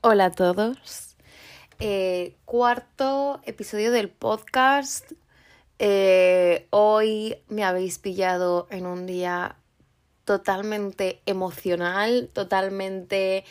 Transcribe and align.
Hola 0.00 0.26
a 0.26 0.30
todos. 0.30 1.16
Eh, 1.80 2.36
cuarto 2.44 3.40
episodio 3.44 3.90
del 3.90 4.08
podcast. 4.08 5.10
Eh, 5.80 6.68
hoy 6.70 7.34
me 7.48 7.64
habéis 7.64 7.98
pillado 7.98 8.68
en 8.70 8.86
un 8.86 9.06
día 9.06 9.56
totalmente 10.24 11.20
emocional, 11.26 12.30
totalmente... 12.32 13.44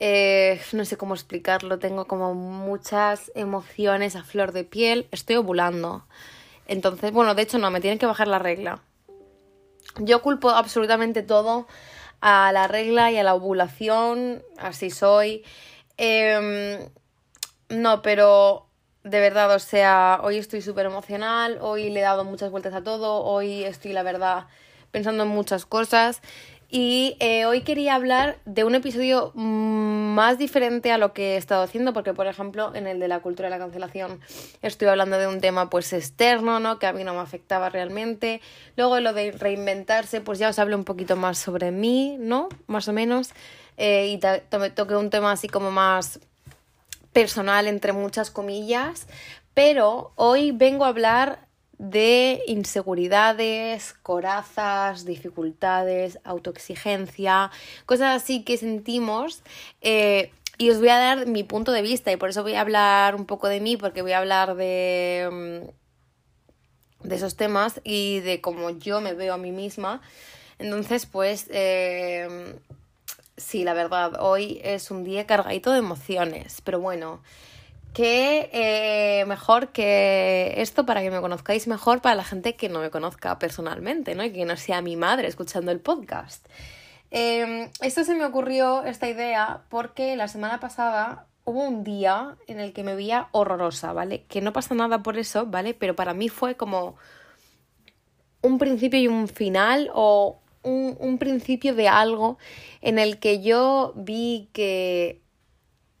eh, 0.00 0.60
no 0.72 0.84
sé 0.84 0.96
cómo 0.96 1.14
explicarlo, 1.14 1.78
tengo 1.78 2.06
como 2.06 2.34
muchas 2.34 3.30
emociones 3.36 4.16
a 4.16 4.24
flor 4.24 4.50
de 4.50 4.64
piel, 4.64 5.06
estoy 5.12 5.36
ovulando. 5.36 6.04
Entonces, 6.66 7.12
bueno, 7.12 7.36
de 7.36 7.42
hecho 7.42 7.58
no, 7.58 7.70
me 7.70 7.80
tienen 7.80 8.00
que 8.00 8.06
bajar 8.06 8.26
la 8.26 8.40
regla. 8.40 8.82
Yo 9.98 10.20
culpo 10.20 10.50
absolutamente 10.50 11.22
todo 11.22 11.68
a 12.20 12.52
la 12.52 12.68
regla 12.68 13.10
y 13.10 13.18
a 13.18 13.22
la 13.22 13.34
ovulación, 13.34 14.42
así 14.58 14.90
soy. 14.90 15.44
Em, 15.96 16.88
no, 17.68 18.02
pero 18.02 18.66
de 19.04 19.20
verdad, 19.20 19.54
o 19.54 19.58
sea, 19.58 20.20
hoy 20.22 20.36
estoy 20.36 20.62
súper 20.62 20.86
emocional, 20.86 21.58
hoy 21.60 21.90
le 21.90 22.00
he 22.00 22.02
dado 22.02 22.24
muchas 22.24 22.50
vueltas 22.50 22.74
a 22.74 22.82
todo, 22.82 23.22
hoy 23.24 23.64
estoy, 23.64 23.92
la 23.92 24.02
verdad, 24.02 24.46
pensando 24.90 25.22
en 25.22 25.28
muchas 25.30 25.66
cosas. 25.66 26.20
Y 26.72 27.16
eh, 27.18 27.46
hoy 27.46 27.62
quería 27.62 27.96
hablar 27.96 28.38
de 28.44 28.62
un 28.62 28.76
episodio 28.76 29.32
mm, 29.34 30.14
más 30.14 30.38
diferente 30.38 30.92
a 30.92 30.98
lo 30.98 31.12
que 31.12 31.34
he 31.34 31.36
estado 31.36 31.62
haciendo, 31.64 31.92
porque 31.92 32.14
por 32.14 32.28
ejemplo 32.28 32.72
en 32.76 32.86
el 32.86 33.00
de 33.00 33.08
la 33.08 33.18
cultura 33.20 33.48
de 33.48 33.56
la 33.56 33.58
cancelación 33.58 34.20
estoy 34.62 34.86
hablando 34.86 35.18
de 35.18 35.26
un 35.26 35.40
tema 35.40 35.68
pues 35.68 35.92
externo, 35.92 36.60
¿no? 36.60 36.78
Que 36.78 36.86
a 36.86 36.92
mí 36.92 37.02
no 37.02 37.12
me 37.14 37.20
afectaba 37.20 37.70
realmente. 37.70 38.40
Luego 38.76 39.00
lo 39.00 39.12
de 39.12 39.32
reinventarse, 39.32 40.20
pues 40.20 40.38
ya 40.38 40.48
os 40.48 40.60
hablo 40.60 40.76
un 40.76 40.84
poquito 40.84 41.16
más 41.16 41.38
sobre 41.38 41.72
mí, 41.72 42.16
¿no? 42.20 42.48
Más 42.68 42.86
o 42.86 42.92
menos. 42.92 43.30
Eh, 43.76 44.06
y 44.08 44.18
to- 44.18 44.70
toqué 44.74 44.94
un 44.94 45.10
tema 45.10 45.32
así 45.32 45.48
como 45.48 45.72
más 45.72 46.20
personal, 47.12 47.66
entre 47.66 47.92
muchas 47.92 48.30
comillas. 48.30 49.08
Pero 49.54 50.12
hoy 50.14 50.52
vengo 50.52 50.84
a 50.84 50.88
hablar 50.88 51.48
de 51.80 52.42
inseguridades, 52.46 53.94
corazas, 54.02 55.06
dificultades, 55.06 56.18
autoexigencia, 56.24 57.50
cosas 57.86 58.22
así 58.22 58.44
que 58.44 58.58
sentimos. 58.58 59.42
eh, 59.80 60.30
y 60.58 60.68
os 60.68 60.78
voy 60.78 60.90
a 60.90 60.98
dar 60.98 61.26
mi 61.26 61.42
punto 61.42 61.72
de 61.72 61.80
vista 61.80 62.12
y 62.12 62.18
por 62.18 62.28
eso 62.28 62.42
voy 62.42 62.52
a 62.52 62.60
hablar 62.60 63.14
un 63.14 63.24
poco 63.24 63.48
de 63.48 63.60
mí, 63.60 63.78
porque 63.78 64.02
voy 64.02 64.12
a 64.12 64.18
hablar 64.18 64.56
de, 64.56 65.72
mm, 67.02 67.08
de 67.08 67.16
esos 67.16 67.34
temas 67.36 67.80
y 67.82 68.20
de 68.20 68.42
cómo 68.42 68.68
yo 68.68 69.00
me 69.00 69.14
veo 69.14 69.32
a 69.32 69.38
mí 69.38 69.52
misma. 69.52 70.02
Entonces, 70.58 71.06
pues, 71.06 71.46
eh, 71.50 72.28
sí, 73.38 73.64
la 73.64 73.72
verdad, 73.72 74.18
hoy 74.20 74.60
es 74.62 74.90
un 74.90 75.02
día 75.02 75.26
cargadito 75.26 75.72
de 75.72 75.78
emociones, 75.78 76.60
pero 76.62 76.78
bueno, 76.78 77.22
qué 77.92 78.50
eh, 78.52 79.24
mejor 79.26 79.68
que 79.68 80.54
esto 80.56 80.86
para 80.86 81.02
que 81.02 81.10
me 81.10 81.20
conozcáis 81.20 81.66
mejor 81.66 82.00
para 82.00 82.14
la 82.14 82.24
gente 82.24 82.56
que 82.56 82.68
no 82.68 82.80
me 82.80 82.90
conozca 82.90 83.38
personalmente, 83.38 84.14
¿no? 84.14 84.24
Y 84.24 84.32
que 84.32 84.44
no 84.44 84.56
sea 84.56 84.82
mi 84.82 84.96
madre 84.96 85.28
escuchando 85.28 85.72
el 85.72 85.80
podcast. 85.80 86.46
Eh, 87.10 87.70
esto 87.80 88.04
se 88.04 88.14
me 88.14 88.24
ocurrió, 88.24 88.84
esta 88.84 89.08
idea, 89.08 89.62
porque 89.68 90.16
la 90.16 90.28
semana 90.28 90.60
pasada 90.60 91.26
hubo 91.44 91.66
un 91.66 91.82
día 91.82 92.36
en 92.46 92.60
el 92.60 92.72
que 92.72 92.84
me 92.84 92.94
veía 92.94 93.28
horrorosa, 93.32 93.92
¿vale? 93.92 94.24
Que 94.24 94.40
no 94.40 94.52
pasa 94.52 94.74
nada 94.74 95.02
por 95.02 95.18
eso, 95.18 95.46
¿vale? 95.46 95.74
Pero 95.74 95.96
para 95.96 96.14
mí 96.14 96.28
fue 96.28 96.56
como 96.56 96.96
un 98.42 98.58
principio 98.58 99.00
y 99.00 99.08
un 99.08 99.28
final 99.28 99.90
o 99.94 100.40
un, 100.62 100.96
un 101.00 101.18
principio 101.18 101.74
de 101.74 101.88
algo 101.88 102.38
en 102.80 102.98
el 102.98 103.18
que 103.18 103.42
yo 103.42 103.92
vi 103.96 104.48
que 104.52 105.20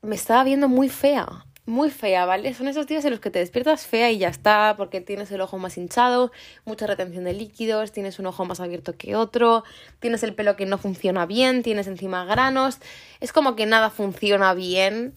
me 0.02 0.14
estaba 0.14 0.44
viendo 0.44 0.68
muy 0.68 0.88
fea, 0.88 1.44
muy 1.66 1.90
fea, 1.90 2.24
¿vale? 2.26 2.52
Son 2.54 2.68
esos 2.68 2.86
días 2.86 3.04
en 3.04 3.12
los 3.12 3.20
que 3.20 3.30
te 3.30 3.38
despiertas 3.38 3.86
fea 3.86 4.10
y 4.10 4.18
ya 4.18 4.28
está, 4.28 4.74
porque 4.76 5.00
tienes 5.00 5.30
el 5.30 5.40
ojo 5.40 5.58
más 5.58 5.76
hinchado, 5.78 6.32
mucha 6.64 6.86
retención 6.86 7.24
de 7.24 7.32
líquidos, 7.32 7.92
tienes 7.92 8.18
un 8.18 8.26
ojo 8.26 8.44
más 8.44 8.60
abierto 8.60 8.96
que 8.96 9.14
otro, 9.16 9.64
tienes 10.00 10.22
el 10.22 10.34
pelo 10.34 10.56
que 10.56 10.66
no 10.66 10.78
funciona 10.78 11.26
bien, 11.26 11.62
tienes 11.62 11.86
encima 11.86 12.24
granos, 12.24 12.78
es 13.20 13.32
como 13.32 13.56
que 13.56 13.66
nada 13.66 13.90
funciona 13.90 14.54
bien. 14.54 15.14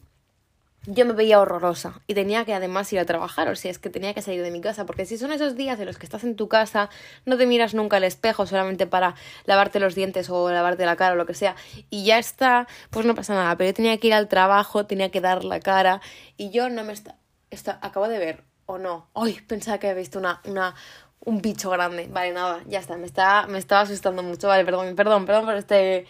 Yo 0.85 1.05
me 1.05 1.13
veía 1.13 1.39
horrorosa 1.39 2.01
y 2.07 2.13
tenía 2.13 2.43
que 2.43 2.53
además 2.53 2.91
ir 2.91 2.99
a 2.99 3.05
trabajar, 3.05 3.47
o 3.47 3.55
sea, 3.55 3.71
es 3.71 3.79
que 3.79 3.89
tenía 3.89 4.13
que 4.13 4.21
salir 4.21 4.43
de 4.43 4.51
mi 4.51 4.59
casa, 4.59 4.85
porque 4.85 5.05
si 5.05 5.17
son 5.17 5.31
esos 5.31 5.55
días 5.55 5.79
en 5.79 5.85
los 5.85 5.97
que 5.97 6.05
estás 6.05 6.25
en 6.25 6.35
tu 6.35 6.49
casa, 6.49 6.89
no 7.25 7.37
te 7.37 7.45
miras 7.45 7.73
nunca 7.73 7.97
al 7.97 8.03
espejo 8.03 8.45
solamente 8.45 8.85
para 8.85 9.15
lavarte 9.45 9.79
los 9.79 9.95
dientes 9.95 10.29
o 10.29 10.51
lavarte 10.51 10.85
la 10.85 10.97
cara 10.97 11.13
o 11.13 11.15
lo 11.15 11.25
que 11.25 11.35
sea, 11.35 11.55
y 11.89 12.03
ya 12.03 12.19
está, 12.19 12.67
pues 12.89 13.05
no 13.05 13.15
pasa 13.15 13.33
nada, 13.33 13.55
pero 13.55 13.69
yo 13.69 13.73
tenía 13.73 13.97
que 13.97 14.07
ir 14.07 14.13
al 14.13 14.27
trabajo, 14.27 14.85
tenía 14.85 15.09
que 15.09 15.21
dar 15.21 15.45
la 15.45 15.61
cara, 15.61 16.01
y 16.35 16.51
yo 16.51 16.69
no 16.69 16.83
me 16.83 16.91
está, 16.91 17.15
está 17.49 17.79
acabo 17.81 18.09
de 18.09 18.19
ver, 18.19 18.43
o 18.65 18.77
no, 18.77 19.07
ay, 19.13 19.39
pensaba 19.47 19.77
que 19.77 19.87
había 19.87 20.01
visto 20.01 20.19
una, 20.19 20.41
una, 20.43 20.75
un 21.25 21.41
bicho 21.41 21.69
grande, 21.69 22.07
vale, 22.11 22.33
nada, 22.33 22.61
ya 22.67 22.79
está, 22.79 22.97
me 22.97 23.05
está, 23.05 23.47
me 23.47 23.57
estaba 23.57 23.81
asustando 23.81 24.23
mucho, 24.23 24.47
vale, 24.47 24.65
perdón, 24.65 24.95
perdón, 24.95 25.25
perdón 25.25 25.45
por 25.45 25.55
este, 25.55 26.05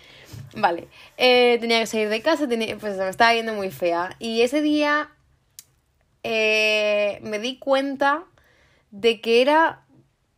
vale, 0.55 0.87
eh, 1.17 1.57
tenía 1.59 1.79
que 1.79 1.87
salir 1.87 2.09
de 2.09 2.21
casa, 2.21 2.47
tenía, 2.47 2.77
pues 2.77 2.97
me 2.97 3.09
estaba 3.09 3.33
viendo 3.33 3.53
muy 3.53 3.69
fea, 3.69 4.15
y 4.19 4.41
ese 4.41 4.61
día 4.61 5.09
eh, 6.23 7.19
me 7.21 7.39
di 7.39 7.59
cuenta 7.59 8.23
de 8.91 9.21
que 9.21 9.41
era 9.41 9.83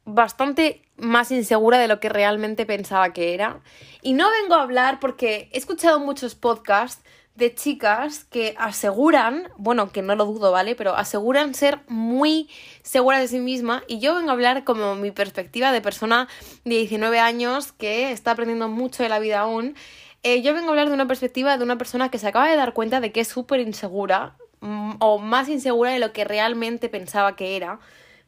bastante 0.03 0.81
más 0.97 1.31
insegura 1.31 1.77
de 1.77 1.87
lo 1.87 1.99
que 1.99 2.09
realmente 2.09 2.65
pensaba 2.65 3.11
que 3.11 3.33
era. 3.33 3.59
Y 4.01 4.13
no 4.13 4.29
vengo 4.29 4.55
a 4.55 4.61
hablar 4.61 4.99
porque 4.99 5.49
he 5.51 5.57
escuchado 5.57 5.99
muchos 5.99 6.35
podcasts 6.35 7.03
de 7.35 7.53
chicas 7.53 8.23
que 8.25 8.55
aseguran, 8.57 9.49
bueno, 9.57 9.91
que 9.91 10.01
no 10.01 10.15
lo 10.15 10.25
dudo, 10.25 10.51
¿vale? 10.51 10.75
Pero 10.75 10.95
aseguran 10.95 11.53
ser 11.53 11.79
muy 11.87 12.49
seguras 12.81 13.21
de 13.21 13.27
sí 13.27 13.39
misma 13.39 13.83
y 13.87 13.99
yo 13.99 14.15
vengo 14.15 14.29
a 14.29 14.33
hablar 14.33 14.63
como 14.63 14.95
mi 14.95 15.11
perspectiva 15.11 15.71
de 15.71 15.81
persona 15.81 16.27
de 16.63 16.77
19 16.77 17.19
años 17.19 17.73
que 17.73 18.11
está 18.11 18.31
aprendiendo 18.31 18.69
mucho 18.69 19.03
de 19.03 19.09
la 19.09 19.19
vida 19.19 19.39
aún. 19.39 19.75
Eh, 20.23 20.41
yo 20.41 20.53
vengo 20.53 20.67
a 20.67 20.69
hablar 20.71 20.87
de 20.87 20.93
una 20.93 21.07
perspectiva 21.07 21.57
de 21.57 21.63
una 21.63 21.77
persona 21.77 22.09
que 22.09 22.17
se 22.17 22.27
acaba 22.27 22.49
de 22.49 22.55
dar 22.55 22.73
cuenta 22.73 22.99
de 23.01 23.11
que 23.11 23.19
es 23.19 23.27
súper 23.27 23.59
insegura 23.59 24.37
mm, 24.61 24.93
o 24.99 25.19
más 25.19 25.49
insegura 25.49 25.91
de 25.91 25.99
lo 25.99 26.13
que 26.13 26.23
realmente 26.23 26.89
pensaba 26.89 27.35
que 27.35 27.57
era 27.57 27.79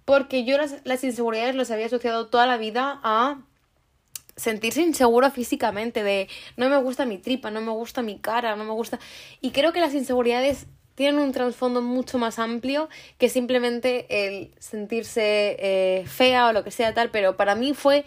porque 0.08 0.46
yo 0.46 0.58
las, 0.58 0.78
las 0.86 1.04
inseguridades 1.04 1.54
las 1.54 1.70
había 1.70 1.88
asociado 1.88 2.28
toda 2.28 2.48
la 2.48 2.56
vida 2.56 3.02
a 3.04 3.40
sentirse 4.38 4.82
inseguro 4.82 5.30
físicamente, 5.32 6.04
de 6.04 6.30
no 6.56 6.70
me 6.70 6.78
gusta 6.78 7.06
mi 7.06 7.18
tripa, 7.18 7.52
no 7.52 7.60
me 7.60 7.72
gusta 7.72 8.02
mi 8.02 8.20
cara, 8.20 8.56
no 8.56 8.64
me 8.64 8.72
gusta... 8.72 9.00
Y 9.42 9.52
creo 9.52 9.74
que 9.74 9.82
las 9.82 9.94
inseguridades 9.94 10.68
tienen 10.96 11.20
un 11.20 11.32
trasfondo 11.32 11.82
mucho 11.82 12.18
más 12.18 12.40
amplio 12.40 12.88
que 13.18 13.30
simplemente 13.30 14.06
el 14.10 14.54
sentirse 14.60 15.58
eh, 15.60 16.06
fea 16.08 16.48
o 16.48 16.54
lo 16.54 16.64
que 16.64 16.72
sea 16.72 16.94
tal, 16.94 17.12
pero 17.12 17.36
para 17.36 17.56
mí 17.56 17.74
fue 17.74 18.06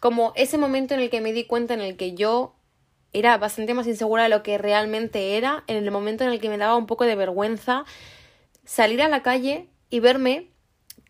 como 0.00 0.32
ese 0.36 0.58
momento 0.58 0.94
en 0.94 1.00
el 1.00 1.10
que 1.10 1.20
me 1.20 1.32
di 1.32 1.44
cuenta 1.44 1.74
en 1.74 1.80
el 1.80 1.96
que 1.96 2.14
yo 2.14 2.54
era 3.12 3.38
bastante 3.38 3.74
más 3.74 3.86
insegura 3.86 4.24
de 4.24 4.28
lo 4.28 4.42
que 4.42 4.58
realmente 4.58 5.36
era, 5.36 5.64
en 5.66 5.76
el 5.76 5.90
momento 5.90 6.24
en 6.24 6.30
el 6.30 6.40
que 6.40 6.48
me 6.48 6.58
daba 6.58 6.76
un 6.76 6.86
poco 6.86 7.04
de 7.04 7.16
vergüenza 7.16 7.84
salir 8.64 9.02
a 9.02 9.08
la 9.08 9.22
calle 9.22 9.68
y 9.88 10.00
verme 10.00 10.50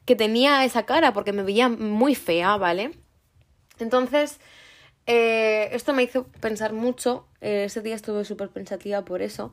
que 0.06 0.16
tenía 0.16 0.64
esa 0.64 0.86
cara 0.86 1.12
porque 1.12 1.32
me 1.32 1.42
veía 1.42 1.68
muy 1.68 2.14
fea, 2.14 2.56
¿vale? 2.56 2.92
Entonces, 3.80 4.40
eh, 5.06 5.70
esto 5.72 5.92
me 5.94 6.02
hizo 6.04 6.24
pensar 6.40 6.72
mucho. 6.72 7.26
Eh, 7.40 7.64
ese 7.66 7.80
día 7.82 7.94
estuve 7.96 8.24
súper 8.24 8.50
pensativa 8.50 9.04
por 9.04 9.22
eso. 9.22 9.52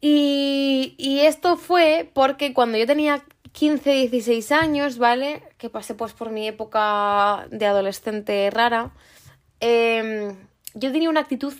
Y, 0.00 0.94
y 0.98 1.20
esto 1.20 1.56
fue 1.56 2.10
porque 2.12 2.52
cuando 2.54 2.76
yo 2.78 2.86
tenía 2.86 3.24
15, 3.52 3.90
16 3.92 4.50
años, 4.52 4.98
¿vale? 4.98 5.42
Que 5.58 5.70
pasé 5.70 5.94
pues 5.94 6.12
por 6.12 6.30
mi 6.30 6.48
época 6.48 7.46
de 7.50 7.66
adolescente 7.66 8.50
rara. 8.50 8.92
eh, 9.60 10.34
yo 10.74 10.92
tenía 10.92 11.10
una 11.10 11.20
actitud 11.20 11.54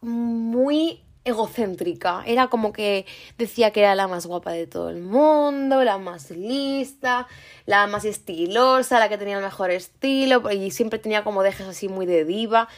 muy 0.00 1.02
egocéntrica. 1.28 2.22
Era 2.26 2.48
como 2.48 2.72
que 2.72 3.06
decía 3.36 3.70
que 3.72 3.80
era 3.80 3.94
la 3.94 4.08
más 4.08 4.26
guapa 4.26 4.52
de 4.52 4.66
todo 4.66 4.90
el 4.90 5.00
mundo, 5.00 5.84
la 5.84 5.98
más 5.98 6.30
lista, 6.30 7.26
la 7.66 7.86
más 7.86 8.04
estilosa, 8.04 8.98
la 8.98 9.08
que 9.08 9.18
tenía 9.18 9.36
el 9.36 9.44
mejor 9.44 9.70
estilo, 9.70 10.50
y 10.50 10.70
siempre 10.70 10.98
tenía 10.98 11.24
como 11.24 11.42
dejes 11.42 11.66
así 11.66 11.88
muy 11.88 12.06
de 12.06 12.24
diva. 12.24 12.68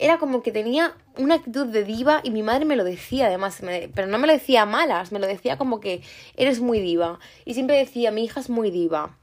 Era 0.00 0.18
como 0.18 0.42
que 0.42 0.52
tenía 0.52 0.94
una 1.16 1.36
actitud 1.36 1.66
de 1.66 1.82
diva 1.82 2.20
y 2.22 2.30
mi 2.30 2.42
madre 2.42 2.64
me 2.64 2.76
lo 2.76 2.84
decía 2.84 3.26
además, 3.26 3.60
pero 3.94 4.06
no 4.06 4.18
me 4.18 4.28
lo 4.28 4.32
decía 4.32 4.64
malas, 4.64 5.10
me 5.10 5.18
lo 5.18 5.26
decía 5.26 5.58
como 5.58 5.80
que 5.80 6.02
eres 6.36 6.60
muy 6.60 6.78
diva. 6.78 7.18
Y 7.44 7.54
siempre 7.54 7.76
decía, 7.76 8.12
mi 8.12 8.24
hija 8.24 8.38
es 8.38 8.48
muy 8.48 8.70
diva. 8.70 9.18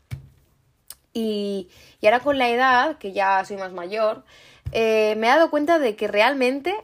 Y, 1.14 1.70
y 2.02 2.08
ahora 2.08 2.20
con 2.20 2.38
la 2.38 2.50
edad, 2.50 2.98
que 2.98 3.14
ya 3.14 3.46
soy 3.46 3.56
más 3.56 3.72
mayor, 3.72 4.26
eh, 4.74 5.16
me 5.18 5.28
he 5.28 5.30
dado 5.30 5.50
cuenta 5.50 5.80
de 5.80 5.96
que 5.96 6.10
realmente 6.10 6.76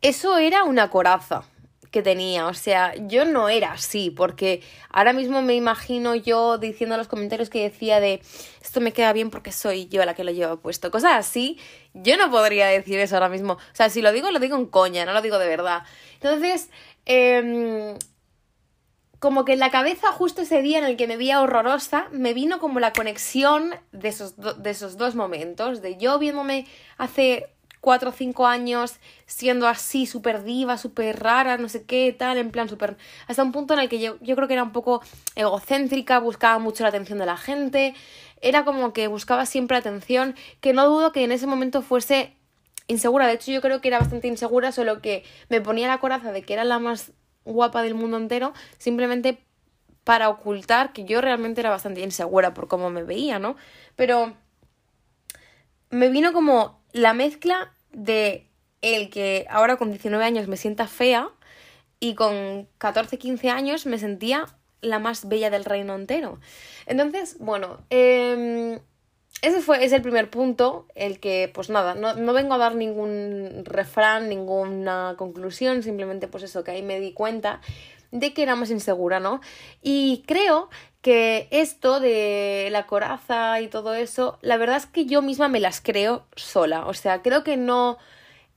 eso 0.00 0.38
era 0.38 0.64
una 0.64 0.90
coraza. 0.90 1.44
que 1.90 2.02
tenía. 2.02 2.46
O 2.46 2.54
sea, 2.54 2.94
yo 2.96 3.24
no 3.24 3.48
era 3.48 3.72
así, 3.72 4.10
porque 4.10 4.62
ahora 4.90 5.14
mismo 5.14 5.40
me 5.40 5.54
imagino 5.54 6.14
yo 6.14 6.58
diciendo 6.58 6.98
los 6.98 7.08
comentarios 7.08 7.48
que 7.48 7.62
decía 7.62 7.98
de 7.98 8.20
esto 8.60 8.82
me 8.82 8.92
queda 8.92 9.12
bien 9.14 9.30
porque 9.30 9.52
soy 9.52 9.88
yo 9.88 10.04
la 10.04 10.14
que 10.14 10.24
lo 10.24 10.30
lleva 10.30 10.60
puesto. 10.60 10.90
Cosas 10.90 11.12
así, 11.14 11.58
yo 11.94 12.18
no 12.18 12.30
podría 12.30 12.66
decir 12.66 12.98
eso 12.98 13.16
ahora 13.16 13.30
mismo. 13.30 13.54
O 13.54 13.74
sea, 13.74 13.88
si 13.88 14.02
lo 14.02 14.12
digo, 14.12 14.30
lo 14.30 14.38
digo 14.38 14.56
en 14.56 14.66
coña, 14.66 15.06
no 15.06 15.14
lo 15.14 15.22
digo 15.22 15.38
de 15.38 15.48
verdad. 15.48 15.82
Entonces, 16.20 16.68
eh, 17.06 17.96
como 19.18 19.44
que 19.44 19.54
en 19.54 19.58
la 19.58 19.70
cabeza 19.70 20.12
justo 20.12 20.42
ese 20.42 20.62
día 20.62 20.78
en 20.78 20.84
el 20.84 20.96
que 20.96 21.08
me 21.08 21.16
veía 21.16 21.40
horrorosa, 21.40 22.08
me 22.12 22.34
vino 22.34 22.60
como 22.60 22.80
la 22.80 22.92
conexión 22.92 23.74
de 23.92 24.08
esos, 24.08 24.34
de 24.36 24.70
esos 24.70 24.96
dos 24.96 25.14
momentos, 25.14 25.82
de 25.82 25.96
yo 25.96 26.18
viéndome 26.18 26.66
hace 26.98 27.48
cuatro 27.88 28.10
o 28.10 28.12
cinco 28.12 28.46
años 28.46 28.96
siendo 29.24 29.66
así, 29.66 30.04
súper 30.04 30.44
diva, 30.44 30.76
súper 30.76 31.20
rara, 31.20 31.56
no 31.56 31.70
sé 31.70 31.84
qué, 31.84 32.12
tal, 32.12 32.36
en 32.36 32.50
plan 32.50 32.68
súper... 32.68 32.98
Hasta 33.28 33.42
un 33.42 33.50
punto 33.50 33.72
en 33.72 33.80
el 33.80 33.88
que 33.88 33.98
yo, 33.98 34.18
yo 34.20 34.36
creo 34.36 34.46
que 34.46 34.52
era 34.52 34.62
un 34.62 34.72
poco 34.72 35.00
egocéntrica, 35.36 36.18
buscaba 36.18 36.58
mucho 36.58 36.82
la 36.82 36.90
atención 36.90 37.18
de 37.18 37.24
la 37.24 37.38
gente, 37.38 37.94
era 38.42 38.66
como 38.66 38.92
que 38.92 39.08
buscaba 39.08 39.46
siempre 39.46 39.78
atención, 39.78 40.34
que 40.60 40.74
no 40.74 40.86
dudo 40.86 41.12
que 41.12 41.24
en 41.24 41.32
ese 41.32 41.46
momento 41.46 41.80
fuese 41.80 42.36
insegura, 42.88 43.26
de 43.26 43.32
hecho 43.32 43.52
yo 43.52 43.62
creo 43.62 43.80
que 43.80 43.88
era 43.88 44.00
bastante 44.00 44.28
insegura, 44.28 44.70
solo 44.70 45.00
que 45.00 45.24
me 45.48 45.62
ponía 45.62 45.88
la 45.88 45.96
coraza 45.96 46.30
de 46.30 46.42
que 46.42 46.52
era 46.52 46.64
la 46.64 46.78
más 46.78 47.12
guapa 47.46 47.82
del 47.82 47.94
mundo 47.94 48.18
entero, 48.18 48.52
simplemente 48.76 49.42
para 50.04 50.28
ocultar 50.28 50.92
que 50.92 51.06
yo 51.06 51.22
realmente 51.22 51.62
era 51.62 51.70
bastante 51.70 52.02
insegura 52.02 52.52
por 52.52 52.68
cómo 52.68 52.90
me 52.90 53.02
veía, 53.02 53.38
¿no? 53.38 53.56
Pero 53.96 54.34
me 55.88 56.10
vino 56.10 56.34
como 56.34 56.78
la 56.92 57.14
mezcla 57.14 57.72
de 57.92 58.46
el 58.80 59.10
que 59.10 59.46
ahora 59.50 59.76
con 59.76 59.90
19 59.90 60.24
años 60.24 60.48
me 60.48 60.56
sienta 60.56 60.86
fea 60.86 61.30
y 62.00 62.14
con 62.14 62.68
14, 62.78 63.18
15 63.18 63.50
años 63.50 63.86
me 63.86 63.98
sentía 63.98 64.46
la 64.80 64.98
más 64.98 65.28
bella 65.28 65.50
del 65.50 65.64
reino 65.64 65.94
entero. 65.96 66.38
Entonces, 66.86 67.36
bueno, 67.40 67.78
eh, 67.90 68.80
ese 69.42 69.60
fue, 69.60 69.84
es 69.84 69.92
el 69.92 70.02
primer 70.02 70.30
punto, 70.30 70.86
el 70.94 71.20
que, 71.20 71.50
pues 71.52 71.70
nada, 71.70 71.94
no, 71.94 72.14
no, 72.14 72.32
vengo 72.32 72.54
a 72.54 72.58
dar 72.58 72.74
ningún 72.74 73.62
refrán, 73.64 74.28
ninguna 74.28 75.14
conclusión, 75.16 75.82
simplemente 75.82 76.28
pues 76.28 76.42
eso, 76.42 76.64
que 76.64 76.72
ahí 76.72 76.82
me 76.82 76.98
di 76.98 77.12
cuenta 77.12 77.60
de 78.10 78.32
que 78.32 78.42
era 78.42 78.56
más 78.56 78.70
insegura, 78.70 79.20
¿no? 79.20 79.40
Y 79.82 80.24
creo 80.26 80.70
que 81.02 81.48
esto 81.50 82.00
de 82.00 82.68
la 82.70 82.86
coraza 82.86 83.60
y 83.60 83.68
todo 83.68 83.94
eso, 83.94 84.38
la 84.42 84.56
verdad 84.56 84.76
es 84.76 84.86
que 84.86 85.06
yo 85.06 85.22
misma 85.22 85.48
me 85.48 85.60
las 85.60 85.80
creo 85.80 86.26
sola, 86.36 86.86
o 86.86 86.94
sea, 86.94 87.22
creo 87.22 87.44
que 87.44 87.56
no 87.56 87.98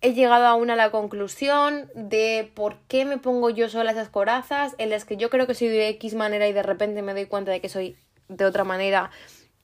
he 0.01 0.13
llegado 0.13 0.47
aún 0.47 0.71
a 0.71 0.75
la 0.75 0.89
conclusión 0.89 1.89
de 1.93 2.51
por 2.55 2.77
qué 2.87 3.05
me 3.05 3.19
pongo 3.19 3.51
yo 3.51 3.69
sola 3.69 3.91
esas 3.91 4.09
corazas, 4.09 4.75
en 4.79 4.89
las 4.89 5.05
que 5.05 5.17
yo 5.17 5.29
creo 5.29 5.45
que 5.45 5.53
soy 5.53 5.67
de 5.67 5.89
X 5.89 6.15
manera 6.15 6.47
y 6.47 6.53
de 6.53 6.63
repente 6.63 7.03
me 7.03 7.13
doy 7.13 7.27
cuenta 7.27 7.51
de 7.51 7.61
que 7.61 7.69
soy 7.69 7.95
de 8.27 8.45
otra 8.45 8.63
manera 8.63 9.11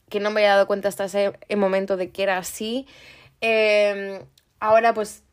que 0.10 0.20
no 0.20 0.30
me 0.30 0.42
había 0.42 0.54
dado 0.54 0.68
cuenta 0.68 0.90
hasta 0.90 1.06
ese 1.06 1.34
momento 1.56 1.98
de 1.98 2.12
que 2.12 2.24
era 2.24 2.38
así. 2.38 2.88
Em, 3.42 4.20
ahora 4.60 4.94
pues 4.94 5.24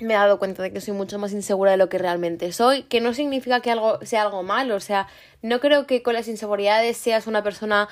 me 0.00 0.14
he 0.14 0.16
dado 0.16 0.38
cuenta 0.38 0.62
de 0.62 0.72
que 0.72 0.80
soy 0.80 0.94
mucho 0.94 1.18
más 1.18 1.32
insegura 1.32 1.72
de 1.72 1.76
lo 1.76 1.88
que 1.88 1.98
realmente 1.98 2.52
soy, 2.52 2.84
que 2.84 3.00
no 3.00 3.14
significa 3.14 3.60
que 3.60 3.70
algo 3.70 3.98
sea 4.04 4.22
algo 4.22 4.42
malo, 4.42 4.76
o 4.76 4.80
sea, 4.80 5.08
no 5.42 5.60
creo 5.60 5.86
que 5.86 6.02
con 6.02 6.14
las 6.14 6.28
inseguridades 6.28 6.96
seas 6.96 7.26
una 7.26 7.42
persona 7.42 7.88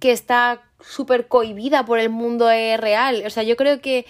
que 0.00 0.12
está 0.12 0.62
súper 0.80 1.28
cohibida 1.28 1.84
por 1.84 1.98
el 1.98 2.08
mundo 2.08 2.48
real, 2.48 3.22
o 3.26 3.30
sea, 3.30 3.42
yo 3.42 3.56
creo 3.56 3.80
que 3.80 4.06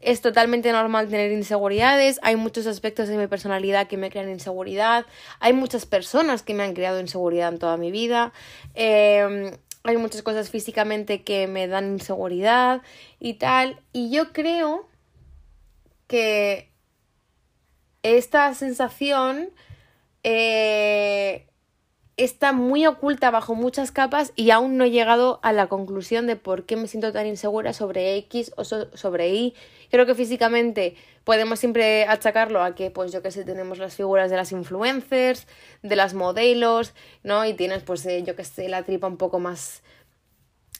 es 0.00 0.20
totalmente 0.20 0.70
normal 0.72 1.08
tener 1.08 1.32
inseguridades, 1.32 2.20
hay 2.22 2.36
muchos 2.36 2.66
aspectos 2.66 3.08
de 3.08 3.16
mi 3.16 3.26
personalidad 3.26 3.88
que 3.88 3.96
me 3.96 4.10
crean 4.10 4.30
inseguridad, 4.30 5.06
hay 5.40 5.52
muchas 5.52 5.86
personas 5.86 6.42
que 6.42 6.54
me 6.54 6.62
han 6.62 6.74
creado 6.74 7.00
inseguridad 7.00 7.52
en 7.52 7.58
toda 7.58 7.76
mi 7.76 7.90
vida, 7.90 8.32
eh, 8.74 9.52
hay 9.84 9.96
muchas 9.96 10.22
cosas 10.22 10.50
físicamente 10.50 11.22
que 11.22 11.46
me 11.46 11.66
dan 11.66 11.92
inseguridad 11.92 12.82
y 13.20 13.34
tal. 13.34 13.80
Y 13.92 14.10
yo 14.10 14.32
creo 14.32 14.87
que 16.08 16.72
esta 18.02 18.52
sensación 18.54 19.50
eh, 20.24 21.46
está 22.16 22.52
muy 22.52 22.84
oculta 22.84 23.30
bajo 23.30 23.54
muchas 23.54 23.92
capas 23.92 24.32
y 24.34 24.50
aún 24.50 24.76
no 24.76 24.84
he 24.84 24.90
llegado 24.90 25.38
a 25.42 25.52
la 25.52 25.68
conclusión 25.68 26.26
de 26.26 26.34
por 26.34 26.66
qué 26.66 26.74
me 26.76 26.88
siento 26.88 27.12
tan 27.12 27.26
insegura 27.26 27.72
sobre 27.72 28.16
X 28.16 28.52
o 28.56 28.64
sobre 28.64 29.28
Y. 29.28 29.54
Creo 29.90 30.04
que 30.04 30.16
físicamente 30.16 30.96
podemos 31.22 31.60
siempre 31.60 32.06
achacarlo 32.06 32.62
a 32.62 32.74
que, 32.74 32.90
pues 32.90 33.12
yo 33.12 33.22
que 33.22 33.30
sé, 33.30 33.44
tenemos 33.44 33.78
las 33.78 33.94
figuras 33.94 34.30
de 34.30 34.36
las 34.36 34.50
influencers, 34.50 35.46
de 35.82 35.94
las 35.94 36.14
modelos, 36.14 36.92
¿no? 37.22 37.44
Y 37.44 37.54
tienes, 37.54 37.84
pues, 37.84 38.04
eh, 38.06 38.24
yo 38.24 38.34
que 38.34 38.44
sé, 38.44 38.68
la 38.68 38.82
tripa 38.82 39.06
un 39.06 39.16
poco 39.16 39.38
más 39.38 39.82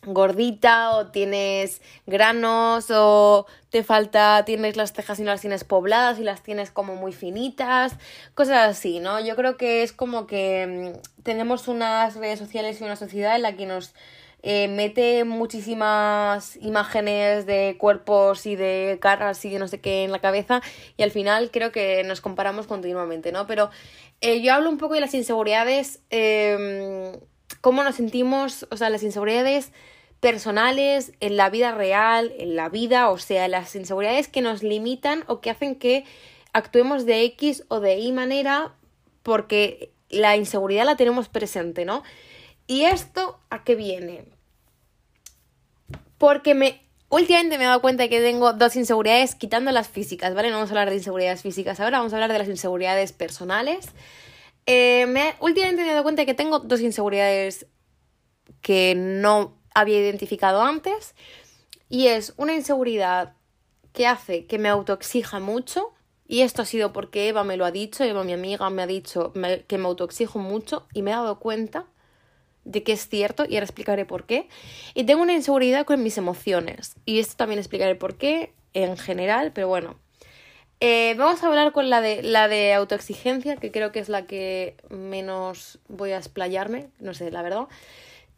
gordita 0.04 0.90
o 0.96 1.08
tienes 1.08 1.82
granos 2.06 2.90
o 2.90 3.46
te 3.70 3.82
falta, 3.82 4.44
tienes 4.44 4.76
las 4.76 4.92
cejas 4.92 5.18
y 5.18 5.22
no 5.22 5.30
las 5.30 5.40
tienes 5.40 5.64
pobladas 5.64 6.18
y 6.18 6.24
las 6.24 6.42
tienes 6.42 6.70
como 6.70 6.94
muy 6.94 7.12
finitas, 7.12 7.96
cosas 8.34 8.68
así, 8.68 9.00
¿no? 9.00 9.20
Yo 9.20 9.36
creo 9.36 9.56
que 9.56 9.82
es 9.82 9.92
como 9.92 10.26
que 10.26 10.94
mm, 10.96 11.22
tenemos 11.22 11.68
unas 11.68 12.16
redes 12.16 12.38
sociales 12.38 12.80
y 12.80 12.84
una 12.84 12.96
sociedad 12.96 13.36
en 13.36 13.42
la 13.42 13.56
que 13.56 13.66
nos 13.66 13.94
eh, 14.42 14.68
mete 14.68 15.24
muchísimas 15.24 16.56
imágenes 16.56 17.44
de 17.44 17.76
cuerpos 17.78 18.46
y 18.46 18.54
de 18.54 18.98
caras 19.00 19.44
y 19.44 19.50
de 19.50 19.58
no 19.58 19.66
sé 19.66 19.80
qué 19.80 20.04
en 20.04 20.12
la 20.12 20.20
cabeza 20.20 20.62
y 20.96 21.02
al 21.02 21.10
final 21.10 21.50
creo 21.50 21.72
que 21.72 22.04
nos 22.04 22.20
comparamos 22.20 22.68
continuamente, 22.68 23.32
¿no? 23.32 23.48
Pero 23.48 23.70
eh, 24.20 24.40
yo 24.40 24.54
hablo 24.54 24.70
un 24.70 24.78
poco 24.78 24.94
de 24.94 25.00
las 25.00 25.14
inseguridades, 25.14 26.00
eh, 26.10 27.18
cómo 27.60 27.82
nos 27.82 27.96
sentimos, 27.96 28.66
o 28.70 28.76
sea, 28.76 28.90
las 28.90 29.02
inseguridades 29.02 29.72
personales, 30.20 31.12
en 31.20 31.36
la 31.36 31.48
vida 31.50 31.72
real, 31.72 32.32
en 32.38 32.56
la 32.56 32.68
vida, 32.68 33.10
o 33.10 33.18
sea, 33.18 33.46
las 33.48 33.74
inseguridades 33.76 34.28
que 34.28 34.40
nos 34.40 34.62
limitan 34.62 35.24
o 35.26 35.40
que 35.40 35.50
hacen 35.50 35.76
que 35.76 36.04
actuemos 36.52 37.06
de 37.06 37.22
X 37.24 37.64
o 37.68 37.80
de 37.80 37.98
Y 37.98 38.12
manera 38.12 38.74
porque 39.22 39.92
la 40.08 40.36
inseguridad 40.36 40.86
la 40.86 40.96
tenemos 40.96 41.28
presente, 41.28 41.84
¿no? 41.84 42.02
¿Y 42.66 42.84
esto 42.84 43.38
a 43.50 43.62
qué 43.62 43.74
viene? 43.74 44.24
Porque 46.18 46.54
me 46.54 46.82
últimamente 47.10 47.58
me 47.58 47.64
he 47.64 47.66
dado 47.66 47.80
cuenta 47.80 48.04
de 48.04 48.08
que 48.08 48.20
tengo 48.20 48.52
dos 48.52 48.76
inseguridades 48.76 49.34
quitando 49.34 49.70
las 49.70 49.88
físicas, 49.88 50.34
¿vale? 50.34 50.50
No 50.50 50.56
vamos 50.56 50.70
a 50.70 50.72
hablar 50.72 50.90
de 50.90 50.96
inseguridades 50.96 51.42
físicas 51.42 51.80
ahora, 51.80 51.98
vamos 51.98 52.12
a 52.12 52.16
hablar 52.16 52.32
de 52.32 52.38
las 52.38 52.48
inseguridades 52.48 53.12
personales. 53.12 53.90
Eh, 54.70 55.06
me, 55.06 55.34
últimamente 55.40 55.80
me 55.80 55.88
he 55.88 55.92
dado 55.92 56.02
cuenta 56.02 56.20
de 56.20 56.26
que 56.26 56.34
tengo 56.34 56.58
dos 56.58 56.82
inseguridades 56.82 57.66
que 58.60 58.94
no 58.94 59.56
había 59.74 59.98
identificado 59.98 60.60
antes 60.60 61.14
y 61.88 62.08
es 62.08 62.34
una 62.36 62.52
inseguridad 62.52 63.32
que 63.94 64.06
hace 64.06 64.44
que 64.44 64.58
me 64.58 64.68
autoexija 64.68 65.40
mucho 65.40 65.94
y 66.26 66.42
esto 66.42 66.60
ha 66.60 66.66
sido 66.66 66.92
porque 66.92 67.28
Eva 67.28 67.44
me 67.44 67.56
lo 67.56 67.64
ha 67.64 67.70
dicho, 67.70 68.04
Eva 68.04 68.24
mi 68.24 68.34
amiga 68.34 68.68
me 68.68 68.82
ha 68.82 68.86
dicho 68.86 69.32
que 69.66 69.78
me 69.78 69.86
autoexijo 69.86 70.38
mucho 70.38 70.86
y 70.92 71.00
me 71.00 71.12
he 71.12 71.14
dado 71.14 71.38
cuenta 71.38 71.86
de 72.66 72.82
que 72.82 72.92
es 72.92 73.08
cierto 73.08 73.46
y 73.48 73.54
ahora 73.54 73.64
explicaré 73.64 74.04
por 74.04 74.26
qué. 74.26 74.50
Y 74.92 75.04
tengo 75.04 75.22
una 75.22 75.32
inseguridad 75.32 75.86
con 75.86 76.02
mis 76.02 76.18
emociones 76.18 76.94
y 77.06 77.20
esto 77.20 77.36
también 77.36 77.58
explicaré 77.58 77.94
por 77.94 78.18
qué 78.18 78.52
en 78.74 78.98
general, 78.98 79.52
pero 79.54 79.68
bueno. 79.68 79.96
Eh, 80.80 81.14
vamos 81.18 81.42
a 81.42 81.48
hablar 81.48 81.72
con 81.72 81.90
la 81.90 82.00
de, 82.00 82.22
la 82.22 82.46
de 82.46 82.72
autoexigencia, 82.72 83.56
que 83.56 83.72
creo 83.72 83.90
que 83.90 83.98
es 83.98 84.08
la 84.08 84.26
que 84.26 84.76
menos 84.90 85.78
voy 85.88 86.12
a 86.12 86.18
explayarme, 86.18 86.88
no 87.00 87.14
sé, 87.14 87.30
la 87.30 87.42
verdad. 87.42 87.66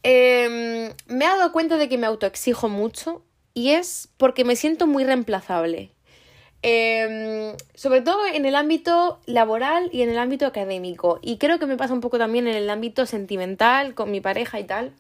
Em, 0.03 0.95
me 1.07 1.25
he 1.25 1.29
dado 1.29 1.53
cuenta 1.53 1.77
de 1.77 1.89
que 1.89 1.99
me 1.99 2.07
autoexijo 2.07 2.69
mucho 2.69 3.23
y 3.53 3.71
es 3.71 4.09
porque 4.17 4.45
me 4.45 4.57
siento 4.57 4.87
muy 4.87 5.05
reemplazable. 5.05 5.93
Em, 6.63 7.57
sobre 7.75 8.03
todo 8.03 8.27
en 8.27 8.45
el 8.45 8.55
ámbito 8.55 9.21
laboral 9.27 9.89
y 9.93 10.03
en 10.03 10.11
el 10.11 10.19
ámbito 10.19 10.47
académico. 10.47 11.19
Y 11.23 11.39
creo 11.39 11.59
que 11.59 11.67
me 11.67 11.77
pasa 11.77 11.95
un 11.95 12.01
poco 12.01 12.19
también 12.19 12.47
en 12.49 12.57
el 12.57 12.69
ámbito 12.71 13.07
sentimental, 13.07 13.95
con 13.95 14.11
mi 14.11 14.21
pareja 14.21 14.61
y 14.61 14.65
tal. 14.65 14.93